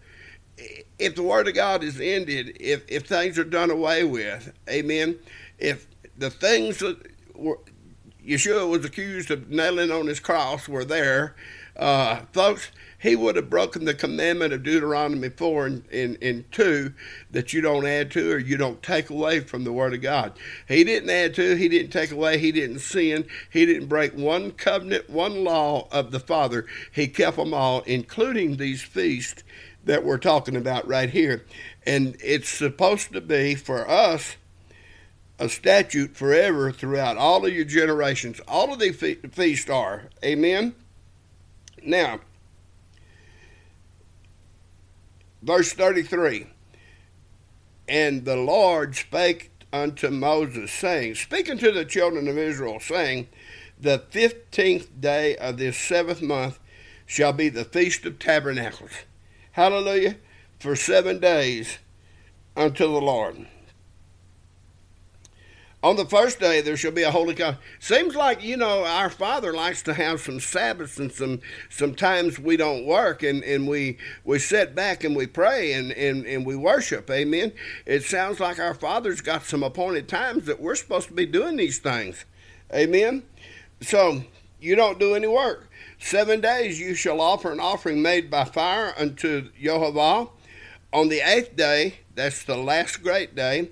if 0.99 1.17
the 1.17 1.23
Word 1.23 1.49
of 1.49 1.55
God 1.55 1.83
is 1.83 2.01
ended, 2.01 2.57
if, 2.61 2.85
if 2.89 3.07
things 3.07 3.37
are 3.39 3.45
done 3.45 3.71
away 3.71 4.05
with, 4.05 4.53
amen, 4.69 5.19
if 5.59 5.87
the 6.17 6.31
things 6.31 6.79
that 6.79 7.18
Yeshua 8.25 8.69
was 8.69 8.85
accused 8.85 9.31
of 9.31 9.49
nailing 9.49 9.91
on 9.91 10.07
his 10.07 10.21
cross 10.21 10.69
were 10.69 10.85
there, 10.85 11.35
uh, 11.79 12.23
folks, 12.33 12.71
he 12.99 13.15
would 13.15 13.37
have 13.37 13.49
broken 13.49 13.85
the 13.85 13.95
commandment 13.95 14.53
of 14.53 14.65
Deuteronomy 14.65 15.29
4 15.29 15.67
and, 15.67 15.85
and, 15.93 16.19
and 16.21 16.51
2 16.51 16.93
that 17.31 17.53
you 17.53 17.61
don't 17.61 17.87
add 17.87 18.11
to 18.11 18.33
or 18.33 18.39
you 18.39 18.57
don't 18.57 18.83
take 18.83 19.09
away 19.09 19.39
from 19.39 19.63
the 19.63 19.73
Word 19.73 19.95
of 19.95 20.03
God. 20.03 20.33
He 20.67 20.83
didn't 20.83 21.09
add 21.09 21.35
to, 21.37 21.55
he 21.55 21.69
didn't 21.69 21.93
take 21.93 22.11
away, 22.11 22.39
he 22.39 22.51
didn't 22.51 22.81
sin, 22.81 23.29
he 23.51 23.65
didn't 23.65 23.87
break 23.87 24.15
one 24.15 24.51
covenant, 24.51 25.09
one 25.09 25.45
law 25.45 25.87
of 25.93 26.11
the 26.11 26.19
Father. 26.19 26.67
He 26.91 27.07
kept 27.07 27.37
them 27.37 27.55
all, 27.55 27.83
including 27.83 28.57
these 28.57 28.83
feasts 28.83 29.45
that 29.85 30.05
we're 30.05 30.19
talking 30.19 30.57
about 30.57 30.87
right 30.89 31.11
here. 31.11 31.45
And 31.87 32.17
it's 32.21 32.49
supposed 32.49 33.13
to 33.13 33.21
be 33.21 33.55
for 33.55 33.89
us 33.89 34.37
a 35.39 35.49
statute 35.49 36.17
forever 36.17 36.73
throughout 36.73 37.17
all 37.17 37.47
of 37.47 37.53
your 37.53 37.65
generations. 37.65 38.41
All 38.49 38.73
of 38.73 38.79
the 38.79 38.93
feasts 38.93 39.71
are. 39.71 40.05
Amen. 40.25 40.75
Now, 41.83 42.21
verse 45.43 45.73
33 45.73 46.47
And 47.89 48.25
the 48.25 48.37
Lord 48.37 48.97
spake 48.97 49.51
unto 49.73 50.11
Moses, 50.11 50.73
saying, 50.73 51.15
Speaking 51.15 51.59
to 51.59 51.71
the 51.71 51.85
children 51.85 52.27
of 52.29 52.39
Israel, 52.39 52.81
saying, 52.81 53.29
The 53.81 54.05
fifteenth 54.11 55.01
day 55.01 55.37
of 55.37 55.59
this 55.59 55.79
seventh 55.79 56.23
month 56.23 56.59
shall 57.07 57.33
be 57.33 57.49
the 57.49 57.65
Feast 57.65 58.05
of 58.05 58.19
Tabernacles. 58.19 58.91
Hallelujah. 59.53 60.17
For 60.59 60.75
seven 60.75 61.21
days 61.21 61.79
unto 62.57 62.85
the 62.85 63.01
Lord. 63.01 63.47
On 65.81 65.95
the 65.95 66.07
first 66.07 66.41
day 66.41 66.61
there 66.61 66.77
shall 66.77 66.91
be 66.91 67.05
a 67.05 67.11
holy 67.13 67.37
con. 67.37 67.57
Seems 67.79 68.17
like 68.17 68.43
you 68.43 68.57
know 68.57 68.85
our 68.85 69.09
Father 69.09 69.53
likes 69.53 69.81
to 69.83 69.95
have 69.95 70.21
some 70.21 70.41
Sabbaths 70.41 70.99
and 70.99 71.13
some 71.13 71.41
sometimes 71.71 72.37
we 72.37 72.57
don't 72.57 72.85
work 72.85 73.23
and, 73.23 73.45
and 73.45 73.69
we 73.69 73.97
we 74.25 74.41
sit 74.41 74.75
back 74.75 75.05
and 75.05 75.15
we 75.15 75.27
pray 75.29 75.73
and, 75.73 75.93
and, 75.93 76.27
and 76.27 76.45
we 76.45 76.57
worship. 76.57 77.09
Amen. 77.09 77.53
It 77.87 78.03
sounds 78.03 78.41
like 78.41 78.59
our 78.59 78.75
Father's 78.75 79.21
got 79.21 79.45
some 79.45 79.63
appointed 79.63 80.09
times 80.09 80.47
that 80.47 80.61
we're 80.61 80.75
supposed 80.75 81.09
to 81.09 81.15
be 81.15 81.27
doing 81.27 81.57
these 81.57 81.79
things. 81.79 82.25
Amen. 82.75 83.23
So 83.81 84.25
you 84.61 84.75
don't 84.75 84.99
do 84.99 85.15
any 85.15 85.29
work. 85.29 85.71
Seven 86.01 86.41
days 86.41 86.81
you 86.81 86.97
shall 86.97 87.21
offer 87.21 87.53
an 87.53 87.61
offering 87.61 88.03
made 88.03 88.33
by 88.33 88.45
fire 88.45 88.95
unto 88.99 89.51
Jehovah. 89.61 90.29
On 90.93 91.09
the 91.09 91.21
eighth 91.21 91.55
day, 91.55 92.01
that's 92.15 92.43
the 92.43 92.57
last 92.57 93.03
great 93.03 93.37
day, 93.37 93.71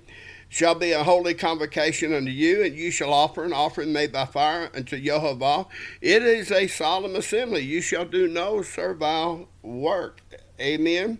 shall 0.56 0.74
be 0.74 0.92
a 0.92 1.04
holy 1.04 1.34
convocation 1.34 2.14
unto 2.14 2.30
you, 2.30 2.64
and 2.64 2.74
you 2.74 2.90
shall 2.90 3.12
offer 3.12 3.44
an 3.44 3.52
offering 3.52 3.92
made 3.92 4.10
by 4.10 4.24
fire 4.24 4.70
unto 4.74 4.98
Jehovah. 4.98 5.66
It 6.00 6.22
is 6.22 6.50
a 6.50 6.66
solemn 6.66 7.14
assembly. 7.14 7.60
You 7.60 7.82
shall 7.82 8.06
do 8.06 8.26
no 8.26 8.62
servile 8.62 9.50
work. 9.60 10.22
Amen. 10.58 11.18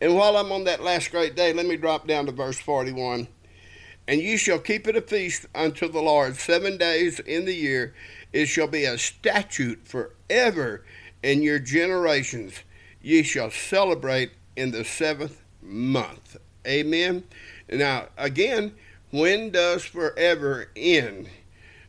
And 0.00 0.14
while 0.14 0.36
I'm 0.36 0.52
on 0.52 0.62
that 0.64 0.84
last 0.84 1.10
great 1.10 1.34
day, 1.34 1.52
let 1.52 1.66
me 1.66 1.76
drop 1.76 2.06
down 2.06 2.26
to 2.26 2.32
verse 2.32 2.60
41. 2.60 3.26
And 4.06 4.20
you 4.20 4.36
shall 4.36 4.60
keep 4.60 4.86
it 4.86 4.94
a 4.94 5.00
feast 5.00 5.46
unto 5.52 5.88
the 5.88 6.00
Lord 6.00 6.36
seven 6.36 6.78
days 6.78 7.18
in 7.18 7.44
the 7.44 7.56
year. 7.56 7.92
It 8.32 8.46
shall 8.46 8.68
be 8.68 8.84
a 8.84 8.96
statute 8.96 9.84
forever 9.84 10.84
in 11.24 11.42
your 11.42 11.58
generations. 11.58 12.54
Ye 13.02 13.24
shall 13.24 13.50
celebrate 13.50 14.30
in 14.54 14.70
the 14.70 14.84
seventh 14.84 15.42
month. 15.60 16.36
Amen. 16.66 17.24
Now, 17.68 18.08
again, 18.16 18.74
when 19.10 19.50
does 19.50 19.84
forever 19.84 20.70
end? 20.76 21.28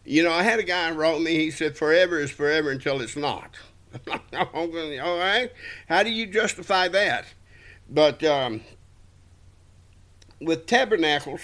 You 0.03 0.23
know, 0.23 0.31
I 0.31 0.43
had 0.43 0.59
a 0.59 0.63
guy 0.63 0.91
wrote 0.91 1.21
me, 1.21 1.35
he 1.35 1.51
said, 1.51 1.75
forever 1.75 2.19
is 2.19 2.31
forever 2.31 2.69
until 2.69 3.01
it's 3.01 3.15
not. 3.15 3.55
All 4.33 5.17
right? 5.17 5.51
How 5.88 6.03
do 6.03 6.11
you 6.11 6.27
justify 6.27 6.88
that? 6.89 7.25
But 7.89 8.23
um, 8.23 8.61
with 10.39 10.65
tabernacles, 10.65 11.41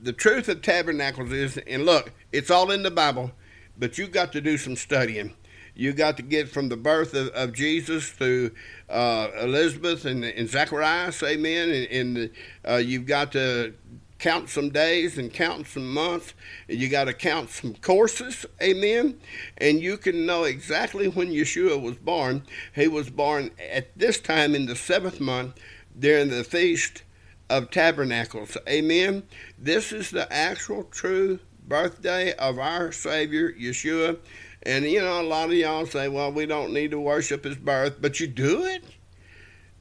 the 0.00 0.12
truth 0.12 0.48
of 0.48 0.62
tabernacles 0.62 1.32
is, 1.32 1.58
and 1.58 1.84
look, 1.84 2.12
it's 2.30 2.50
all 2.50 2.70
in 2.70 2.82
the 2.82 2.90
Bible, 2.90 3.32
but 3.78 3.96
you've 3.98 4.12
got 4.12 4.32
to 4.32 4.40
do 4.40 4.58
some 4.58 4.76
studying 4.76 5.34
you 5.74 5.92
got 5.92 6.16
to 6.16 6.22
get 6.22 6.48
from 6.48 6.68
the 6.68 6.76
birth 6.76 7.14
of, 7.14 7.28
of 7.28 7.52
Jesus 7.52 8.14
to 8.18 8.52
uh, 8.88 9.28
Elizabeth 9.40 10.04
and, 10.04 10.24
and 10.24 10.48
Zacharias, 10.48 11.22
amen. 11.22 11.70
And, 11.70 11.86
and 12.18 12.30
uh, 12.68 12.76
you've 12.76 13.06
got 13.06 13.32
to 13.32 13.74
count 14.18 14.48
some 14.48 14.70
days 14.70 15.18
and 15.18 15.32
count 15.32 15.66
some 15.66 15.92
months. 15.92 16.34
And 16.68 16.78
you 16.78 16.88
got 16.88 17.04
to 17.04 17.12
count 17.12 17.50
some 17.50 17.74
courses, 17.74 18.46
amen. 18.62 19.20
And 19.58 19.80
you 19.80 19.96
can 19.96 20.26
know 20.26 20.44
exactly 20.44 21.08
when 21.08 21.28
Yeshua 21.28 21.80
was 21.80 21.96
born. 21.96 22.42
He 22.74 22.88
was 22.88 23.10
born 23.10 23.50
at 23.70 23.96
this 23.98 24.20
time 24.20 24.54
in 24.54 24.66
the 24.66 24.76
seventh 24.76 25.20
month 25.20 25.58
during 25.98 26.28
the 26.28 26.44
feast 26.44 27.02
of 27.50 27.70
tabernacles, 27.70 28.56
amen. 28.68 29.22
This 29.58 29.92
is 29.92 30.10
the 30.10 30.32
actual 30.32 30.84
true 30.84 31.38
birthday 31.66 32.32
of 32.34 32.58
our 32.58 32.92
Savior, 32.92 33.52
Yeshua. 33.52 34.18
And 34.66 34.84
you 34.84 35.00
know, 35.00 35.20
a 35.20 35.22
lot 35.22 35.50
of 35.50 35.54
y'all 35.54 35.86
say, 35.86 36.08
well, 36.08 36.32
we 36.32 36.46
don't 36.46 36.72
need 36.72 36.90
to 36.92 37.00
worship 37.00 37.44
his 37.44 37.56
birth, 37.56 37.98
but 38.00 38.18
you 38.20 38.26
do 38.26 38.64
it 38.64 38.82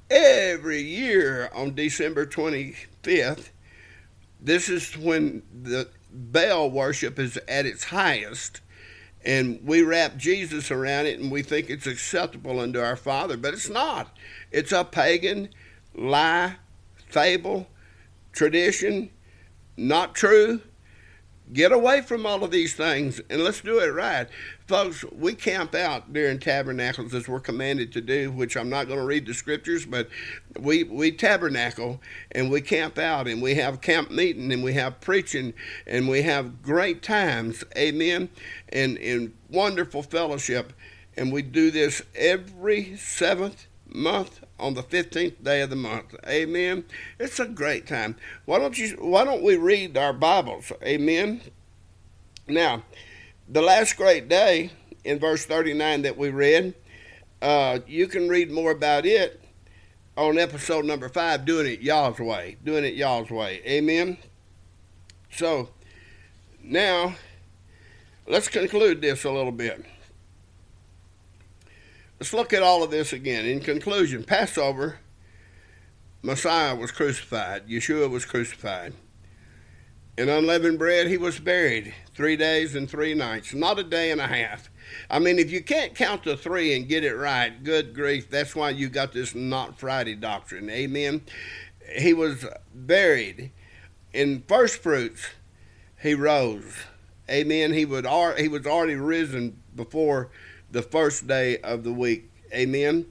every 0.10 0.82
year 0.82 1.50
on 1.54 1.74
December 1.74 2.26
25th. 2.26 3.50
This 4.42 4.68
is 4.68 4.98
when 4.98 5.42
the 5.64 5.88
Baal 6.12 6.70
worship 6.70 7.18
is 7.18 7.38
at 7.48 7.66
its 7.66 7.86
highest. 7.86 8.62
And 9.26 9.62
we 9.64 9.84
wrap 9.84 10.18
Jesus 10.18 10.70
around 10.70 11.06
it 11.06 11.20
and 11.20 11.32
we 11.32 11.44
think 11.44 11.70
it's 11.70 11.88
acceptable 11.88 12.60
unto 12.60 12.80
our 12.80 12.98
Father, 12.98 13.38
but 13.38 13.54
it's 13.54 13.70
not. 13.70 14.16
It's 14.52 14.74
a 14.74 14.84
pagan 14.84 15.48
lie, 15.96 16.58
fable, 17.08 17.68
tradition, 18.34 19.10
not 19.78 20.14
true 20.14 20.60
Get 21.54 21.72
away 21.72 22.02
from 22.02 22.26
all 22.26 22.44
of 22.44 22.50
these 22.50 22.74
things 22.74 23.22
and 23.30 23.44
let's 23.44 23.62
do 23.62 23.78
it 23.80 23.94
right. 23.94 24.28
Folks, 24.66 25.06
we 25.12 25.36
camp 25.36 25.76
out 25.76 26.12
during 26.12 26.40
tabernacles 26.40 27.14
as 27.14 27.28
we're 27.28 27.40
commanded 27.40 27.94
to 27.94 28.02
do, 28.02 28.32
which 28.32 28.58
I'm 28.58 28.70
not 28.70 28.88
going 28.88 29.00
to 29.00 29.06
read 29.06 29.28
the 29.28 29.36
scriptures, 29.36 29.86
but 29.86 30.10
we, 30.60 30.84
we 30.84 31.12
tabernacle 31.12 32.02
and 32.32 32.50
we 32.50 32.62
camp 32.62 32.98
out 32.98 33.28
and 33.28 33.40
we 33.40 33.56
have 33.56 33.82
camp 33.82 34.10
meeting 34.10 34.52
and 34.52 34.64
we 34.64 34.74
have 34.74 35.00
preaching 35.00 35.54
and 35.86 36.08
we 36.10 36.24
have 36.24 36.64
great 36.64 37.04
times, 37.04 37.64
amen, 37.78 38.30
and, 38.70 38.98
and 38.98 39.34
wonderful 39.50 40.02
fellowship. 40.02 40.74
And 41.16 41.32
we 41.32 41.44
do 41.44 41.70
this 41.70 42.02
every 42.16 42.96
seventh 42.98 43.68
month 43.94 44.42
on 44.60 44.74
the 44.74 44.84
15th 44.84 45.44
day 45.44 45.62
of 45.62 45.70
the 45.70 45.76
month. 45.76 46.16
Amen. 46.28 46.84
It's 47.20 47.40
a 47.40 47.46
great 47.46 47.88
time. 47.88 48.16
Why 48.46 48.60
don't 48.60 48.78
you 48.78 48.98
why 49.00 49.24
don't 49.24 49.44
we 49.44 49.56
read 49.56 49.98
our 49.98 50.14
Bibles? 50.14 50.72
Amen. 50.84 51.42
Now, 52.48 52.84
the 53.48 53.62
last 53.62 53.96
great 53.96 54.28
day 54.28 54.72
in 55.04 55.20
verse 55.20 55.46
39 55.46 56.02
that 56.04 56.18
we 56.18 56.30
read, 56.30 56.74
uh, 57.42 57.80
you 57.88 58.08
can 58.08 58.28
read 58.28 58.52
more 58.52 58.72
about 58.72 59.06
it 59.06 59.42
on 60.16 60.38
episode 60.38 60.86
number 60.86 61.10
five, 61.10 61.46
doing 61.46 61.68
it 61.68 61.82
y'all's 61.82 62.20
way. 62.20 62.58
Doing 62.64 62.86
it 62.86 62.96
y'all's 62.96 63.30
way. 63.30 63.62
Amen. 63.66 64.18
So 65.32 65.70
now 66.62 67.16
let's 68.28 68.48
conclude 68.48 69.02
this 69.02 69.24
a 69.24 69.32
little 69.32 69.52
bit. 69.52 69.86
Let's 72.20 72.34
look 72.34 72.54
at 72.54 72.64
all 72.64 72.84
of 72.84 72.92
this 72.92 73.12
again. 73.14 73.46
In 73.46 73.60
conclusion, 73.60 74.24
Passover, 74.24 75.00
Messiah 76.22 76.76
was 76.76 76.92
crucified. 76.92 77.68
Yeshua 77.68 78.10
was 78.10 78.26
crucified. 78.26 78.94
In 80.18 80.30
unleavened 80.30 80.78
bread, 80.78 81.08
he 81.08 81.18
was 81.18 81.40
buried 81.40 81.94
three 82.14 82.38
days 82.38 82.76
and 82.76 82.88
three 82.88 83.16
nights, 83.16 83.54
not 83.54 83.80
a 83.80 83.84
day 83.84 84.12
and 84.12 84.22
a 84.22 84.28
half. 84.28 84.70
I 85.10 85.18
mean, 85.18 85.40
if 85.40 85.52
you 85.52 85.64
can't 85.64 85.96
count 85.96 86.24
to 86.24 86.38
three 86.38 86.76
and 86.76 86.88
get 86.88 87.04
it 87.04 87.16
right, 87.16 87.64
good 87.64 87.96
grief, 87.96 88.30
that's 88.30 88.56
why 88.56 88.70
you 88.70 88.90
got 88.90 89.12
this 89.12 89.34
not 89.34 89.80
Friday 89.80 90.14
doctrine. 90.14 90.70
Amen. 90.70 91.22
He 91.98 92.14
was 92.14 92.46
buried. 92.74 93.52
In 94.14 94.44
first 94.48 94.84
fruits, 94.84 95.26
he 96.00 96.14
rose. 96.14 96.78
Amen. 97.30 97.74
He 97.74 97.84
would 97.86 98.06
he 98.38 98.48
was 98.48 98.68
already 98.68 98.96
risen 98.96 99.62
before 99.76 100.30
the 100.74 100.82
first 100.82 101.28
day 101.28 101.60
of 101.60 101.84
the 101.84 101.94
week. 101.94 102.30
Amen. 102.52 103.06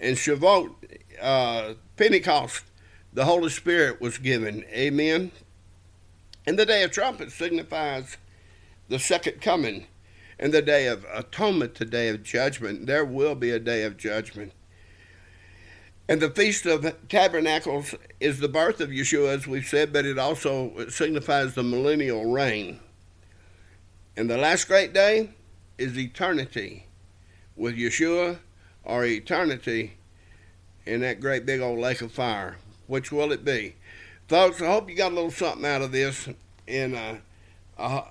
And 0.00 0.16
Shavuot, 0.16 0.72
uh, 1.20 1.74
Pentecost, 1.96 2.64
the 3.12 3.24
Holy 3.24 3.50
Spirit 3.50 4.00
was 4.00 4.18
given. 4.18 4.64
Amen. 4.72 5.32
And 6.46 6.58
the 6.58 6.64
day 6.64 6.82
of 6.82 6.92
trumpets 6.92 7.34
signifies 7.34 8.16
the 8.88 8.98
second 8.98 9.40
coming. 9.40 9.86
And 10.38 10.54
the 10.54 10.62
day 10.62 10.86
of 10.86 11.04
atonement, 11.12 11.74
the 11.74 11.84
day 11.84 12.08
of 12.08 12.22
judgment. 12.22 12.86
There 12.86 13.04
will 13.04 13.34
be 13.34 13.50
a 13.50 13.60
day 13.60 13.82
of 13.82 13.96
judgment. 13.96 14.52
And 16.08 16.20
the 16.20 16.30
Feast 16.30 16.66
of 16.66 16.96
Tabernacles 17.08 17.94
is 18.18 18.40
the 18.40 18.48
birth 18.48 18.80
of 18.80 18.90
Yeshua, 18.90 19.34
as 19.34 19.46
we've 19.46 19.66
said, 19.66 19.92
but 19.92 20.04
it 20.04 20.18
also 20.18 20.88
signifies 20.88 21.54
the 21.54 21.62
millennial 21.62 22.30
reign. 22.32 22.80
And 24.16 24.28
the 24.28 24.36
last 24.36 24.66
great 24.66 24.92
day 24.92 25.30
is 25.78 25.96
eternity 25.96 26.86
with 27.56 27.76
Yeshua 27.76 28.38
or 28.84 29.04
eternity 29.04 29.94
in 30.86 31.00
that 31.00 31.20
great 31.20 31.46
big 31.46 31.60
old 31.60 31.78
lake 31.78 32.00
of 32.00 32.12
fire. 32.12 32.56
Which 32.86 33.12
will 33.12 33.32
it 33.32 33.44
be? 33.44 33.76
Folks, 34.28 34.60
I 34.60 34.66
hope 34.66 34.88
you 34.88 34.96
got 34.96 35.12
a 35.12 35.14
little 35.14 35.30
something 35.30 35.64
out 35.64 35.82
of 35.82 35.92
this. 35.92 36.28
And 36.66 36.94
uh, 36.96 37.14
uh, 37.78 38.02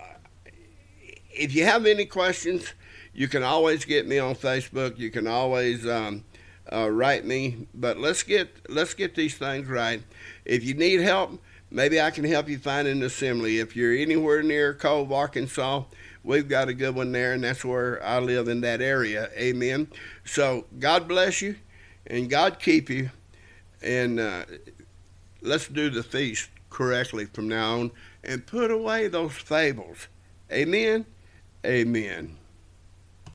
if 1.32 1.54
you 1.56 1.65
have 1.65 1.86
any 1.86 2.06
questions, 2.06 2.73
you 3.13 3.27
can 3.27 3.43
always 3.43 3.86
get 3.86 4.08
me 4.08 4.19
on 4.19 4.36
Facebook. 4.36 4.97
You 4.97 5.10
can 5.10 5.27
always 5.27 5.88
um, 5.88 6.23
uh, 6.71 6.89
write 6.89 7.25
me. 7.25 7.67
But 7.73 7.97
let's 7.97 8.23
get 8.23 8.69
let's 8.69 8.93
get 8.93 9.15
these 9.15 9.38
things 9.38 9.67
right. 9.67 10.01
If 10.45 10.63
you 10.63 10.73
need 10.73 11.01
help, 11.01 11.41
maybe 11.69 11.99
I 11.99 12.12
can 12.12 12.23
help 12.23 12.47
you 12.47 12.58
find 12.58 12.88
an 12.88 13.04
assembly. 13.04 13.60
If 13.60 13.75
you're 13.75 13.95
anywhere 13.95 14.43
near 14.43 14.73
Cove, 14.73 15.12
Arkansas, 15.12 15.84
we've 16.23 16.47
got 16.47 16.69
a 16.69 16.73
good 16.73 16.95
one 16.95 17.12
there, 17.12 17.34
and 17.34 17.43
that's 17.43 17.65
where 17.65 18.03
I 18.03 18.19
live 18.19 18.47
in 18.47 18.62
that 18.62 18.81
area. 18.81 19.29
Amen. 19.38 19.88
So 20.25 20.65
God 20.79 21.07
bless 21.07 21.41
you, 21.41 21.55
and 22.07 22.29
God 22.29 22.60
keep 22.60 22.89
you, 22.89 23.10
and 23.81 24.19
uh, 24.19 24.45
let's 25.41 25.67
do 25.67 25.89
the 25.89 26.03
feast 26.03 26.49
correctly 26.69 27.25
from 27.25 27.47
now 27.47 27.79
on, 27.79 27.91
and 28.23 28.45
put 28.45 28.71
away 28.71 29.07
those 29.07 29.34
fables. 29.34 30.07
Amen. 30.51 31.05
Amen. 31.65 32.38